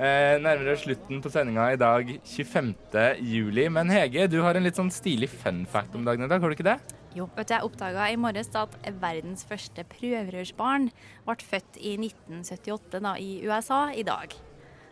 Eh, 0.02 0.40
nærmere 0.42 0.74
slutten 0.82 1.20
på 1.22 1.30
sendinga 1.30 1.68
i 1.76 1.78
dag, 1.78 2.08
25. 2.26 2.72
juli. 3.22 3.68
Men 3.70 3.92
Hege, 3.94 4.26
du 4.32 4.40
har 4.42 4.58
en 4.58 4.66
litt 4.66 4.80
sånn 4.80 4.90
stilig 4.90 5.30
fun 5.30 5.62
fact 5.70 5.94
om 5.94 6.08
dagen 6.08 6.26
i 6.26 6.32
dag, 6.32 6.42
har 6.42 6.50
du 6.50 6.58
ikke 6.58 6.66
det? 6.66 6.80
Jo, 7.14 7.28
vet 7.36 7.52
du, 7.52 7.54
jeg 7.54 7.68
oppdaga 7.68 8.08
i 8.10 8.18
morges 8.18 8.50
at 8.56 8.74
verdens 9.02 9.44
første 9.46 9.84
prøverørsbarn 9.92 10.88
ble 11.28 11.36
født 11.44 11.78
i 11.78 11.98
1978 12.00 13.04
da, 13.04 13.14
i 13.20 13.44
USA 13.46 13.84
i 13.94 14.06
dag. 14.08 14.34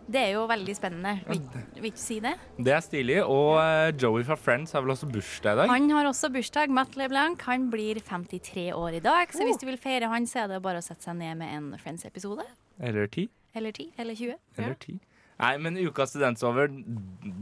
Det 0.09 0.21
er 0.21 0.31
jo 0.33 0.45
veldig 0.49 0.73
spennende. 0.73 1.19
Vil, 1.27 1.41
vil 1.77 1.93
du 1.93 1.99
si 2.01 2.17
det? 2.23 2.31
Det 2.57 2.71
er 2.73 2.81
stilig. 2.81 3.19
Og 3.21 3.59
eh, 3.61 3.91
Joey 3.93 4.23
fra 4.25 4.37
Friends 4.39 4.73
har 4.73 4.81
vel 4.81 4.95
også 4.95 5.09
bursdag 5.11 5.53
i 5.53 5.59
dag? 5.61 5.69
Han 5.69 5.91
har 5.93 6.09
også 6.09 6.31
bursdag. 6.33 6.73
Matt 6.73 6.97
LeBlanc 6.97 7.43
han 7.45 7.67
blir 7.69 8.01
53 8.01 8.71
år 8.73 8.97
i 8.97 9.03
dag. 9.05 9.29
Så 9.35 9.45
hvis 9.45 9.61
du 9.61 9.67
vil 9.69 9.77
feire 9.81 10.09
han, 10.09 10.25
så 10.29 10.45
er 10.45 10.55
det 10.55 10.63
bare 10.65 10.81
å 10.81 10.85
sette 10.85 11.05
seg 11.05 11.19
ned 11.21 11.37
med 11.43 11.53
en 11.53 11.69
Friends-episode. 11.77 12.47
Eller 12.81 13.11
ti? 13.13 13.27
Eller 13.53 13.75
10. 13.75 13.93
Eller 14.01 14.17
20. 14.17 14.41
Eller 14.57 14.75
10. 14.81 14.97
Nei, 15.39 15.53
men 15.63 15.77
ukas 15.79 16.11
studentsover, 16.11 16.67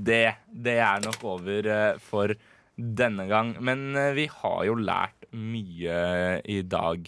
det, 0.05 0.35
det 0.53 0.75
er 0.85 1.01
nok 1.05 1.23
over 1.25 1.71
eh, 1.71 2.03
for 2.03 2.35
denne 2.77 3.25
gang. 3.31 3.55
Men 3.63 3.87
eh, 3.97 4.11
vi 4.17 4.27
har 4.29 4.59
jo 4.67 4.75
lært 4.77 5.29
mye 5.31 5.97
i 6.45 6.59
dag, 6.67 7.07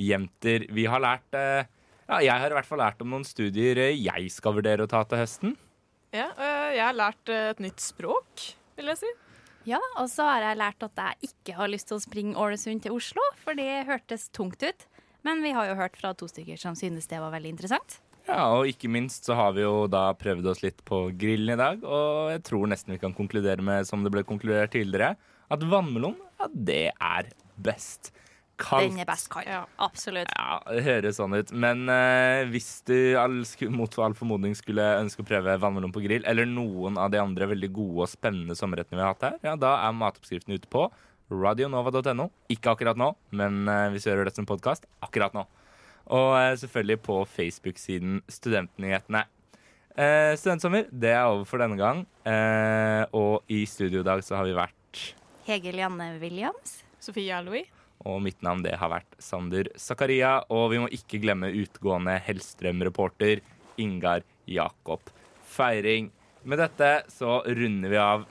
jenter. 0.00 0.64
Vi 0.72 0.86
har 0.88 1.02
lært 1.04 1.36
eh, 1.36 1.68
Ja, 2.10 2.18
jeg 2.26 2.42
har 2.42 2.50
i 2.50 2.56
hvert 2.56 2.66
fall 2.66 2.80
lært 2.82 3.02
om 3.04 3.12
noen 3.12 3.24
studier 3.26 3.78
eh, 3.78 3.94
jeg 3.94 4.30
skal 4.34 4.56
vurdere 4.56 4.82
å 4.82 4.90
ta 4.90 5.04
til 5.06 5.20
høsten. 5.20 5.52
Ja, 6.10 6.32
øh, 6.34 6.70
jeg 6.74 6.82
har 6.82 6.96
lært 6.98 7.30
øh, 7.30 7.50
et 7.52 7.60
nytt 7.62 7.82
språk, 7.84 8.46
vil 8.74 8.90
jeg 8.90 8.98
si. 8.98 9.10
Ja, 9.68 9.78
og 10.00 10.08
så 10.10 10.26
har 10.26 10.42
jeg 10.42 10.58
lært 10.58 10.82
at 10.82 10.98
jeg 10.98 11.30
ikke 11.30 11.54
har 11.54 11.70
lyst 11.70 11.86
til 11.86 12.00
å 12.00 12.02
springe 12.02 12.34
Ålesund 12.34 12.82
til 12.82 12.96
Oslo, 12.96 13.22
for 13.38 13.54
det 13.54 13.84
hørtes 13.86 14.26
tungt 14.34 14.64
ut. 14.66 14.86
Men 15.22 15.44
vi 15.44 15.52
har 15.54 15.68
jo 15.68 15.78
hørt 15.78 16.00
fra 16.00 16.10
to 16.16 16.26
stykker 16.26 16.58
som 16.58 16.74
synes 16.74 17.06
det 17.06 17.20
var 17.22 17.30
veldig 17.36 17.52
interessant. 17.54 18.00
Ja, 18.26 18.42
og 18.56 18.66
ikke 18.66 18.90
minst 18.90 19.28
så 19.28 19.36
har 19.38 19.54
vi 19.54 19.62
jo 19.62 19.86
da 19.90 20.08
prøvd 20.18 20.50
oss 20.50 20.64
litt 20.64 20.82
på 20.88 21.04
grillen 21.14 21.54
i 21.54 21.60
dag, 21.60 21.84
og 21.86 22.32
jeg 22.34 22.42
tror 22.48 22.72
nesten 22.72 22.96
vi 22.96 23.02
kan 23.04 23.14
konkludere 23.14 23.62
med, 23.62 23.86
som 23.86 24.02
det 24.02 24.10
ble 24.10 24.26
konkludert 24.26 24.74
tidligere, 24.74 25.14
at 25.50 25.62
vannmelon, 25.62 26.18
ja, 26.42 26.50
det 26.50 26.84
er 26.90 27.30
best. 27.54 28.10
Kaldt. 28.60 28.92
Den 28.92 29.02
er 29.02 29.08
best 29.08 29.30
kald. 29.32 29.48
Absolutt. 29.80 30.30
Ja, 30.36 30.58
det 30.68 30.84
høres 30.84 31.18
sånn 31.20 31.36
ut. 31.36 31.52
Men 31.56 31.86
eh, 31.92 32.44
hvis 32.52 32.68
du 32.88 32.96
all, 33.20 33.40
mot 33.72 33.98
all 34.04 34.16
formodning 34.18 34.56
skulle 34.58 34.84
ønske 35.00 35.24
å 35.24 35.28
prøve 35.28 35.56
vannmelon 35.62 35.94
på 35.94 36.02
grill, 36.04 36.26
eller 36.28 36.48
noen 36.48 36.98
av 37.00 37.12
de 37.14 37.22
andre 37.22 37.48
veldig 37.54 37.70
gode 37.76 38.04
og 38.04 38.12
spennende 38.12 38.56
sommerrettene 38.58 39.00
vi 39.00 39.04
har 39.06 39.14
hatt 39.14 39.26
her, 39.28 39.38
ja, 39.46 39.56
da 39.60 39.76
er 39.86 39.96
matoppskriften 39.96 40.56
ute 40.56 40.70
på 40.70 40.86
radionova.no. 41.30 42.28
Ikke 42.52 42.74
akkurat 42.74 42.98
nå, 43.00 43.12
men 43.36 43.64
eh, 43.70 43.88
hvis 43.94 44.06
du 44.06 44.12
hører 44.12 44.28
dette 44.28 44.42
som 44.42 44.48
podkast, 44.50 44.88
akkurat 45.04 45.36
nå. 45.36 45.46
Og 46.10 46.32
eh, 46.38 46.54
selvfølgelig 46.60 47.00
på 47.06 47.20
Facebook-siden 47.36 48.20
Studentnyhetene. 48.28 49.24
Eh, 50.00 50.36
studentsommer, 50.38 50.86
det 50.90 51.10
er 51.14 51.26
over 51.28 51.44
for 51.48 51.62
denne 51.62 51.78
gang. 51.80 52.04
Eh, 52.26 53.02
og 53.16 53.42
i 53.50 53.64
studio 53.68 54.04
i 54.04 54.06
dag 54.06 54.22
så 54.26 54.38
har 54.38 54.48
vi 54.48 54.56
vært 54.58 54.76
Hege 55.48 55.72
Lianne 55.74 56.12
Williams. 56.22 56.80
Sofie 57.00 57.32
Alois. 57.34 57.79
Og 58.08 58.20
mitt 58.24 58.40
navn 58.44 58.62
det 58.64 58.76
har 58.80 58.92
vært 58.92 59.18
Sander 59.20 59.68
Zakaria. 59.76 60.38
Og 60.48 60.70
vi 60.72 60.80
må 60.82 60.88
ikke 60.94 61.20
glemme 61.22 61.52
utgående 61.52 62.16
Hellstrøm-reporter 62.24 63.42
Ingar 63.80 64.24
Jakob 64.48 65.12
Feiring. 65.50 66.10
Med 66.48 66.62
dette 66.62 66.90
så 67.12 67.40
runder 67.44 67.92
vi 67.92 68.00
av 68.00 68.24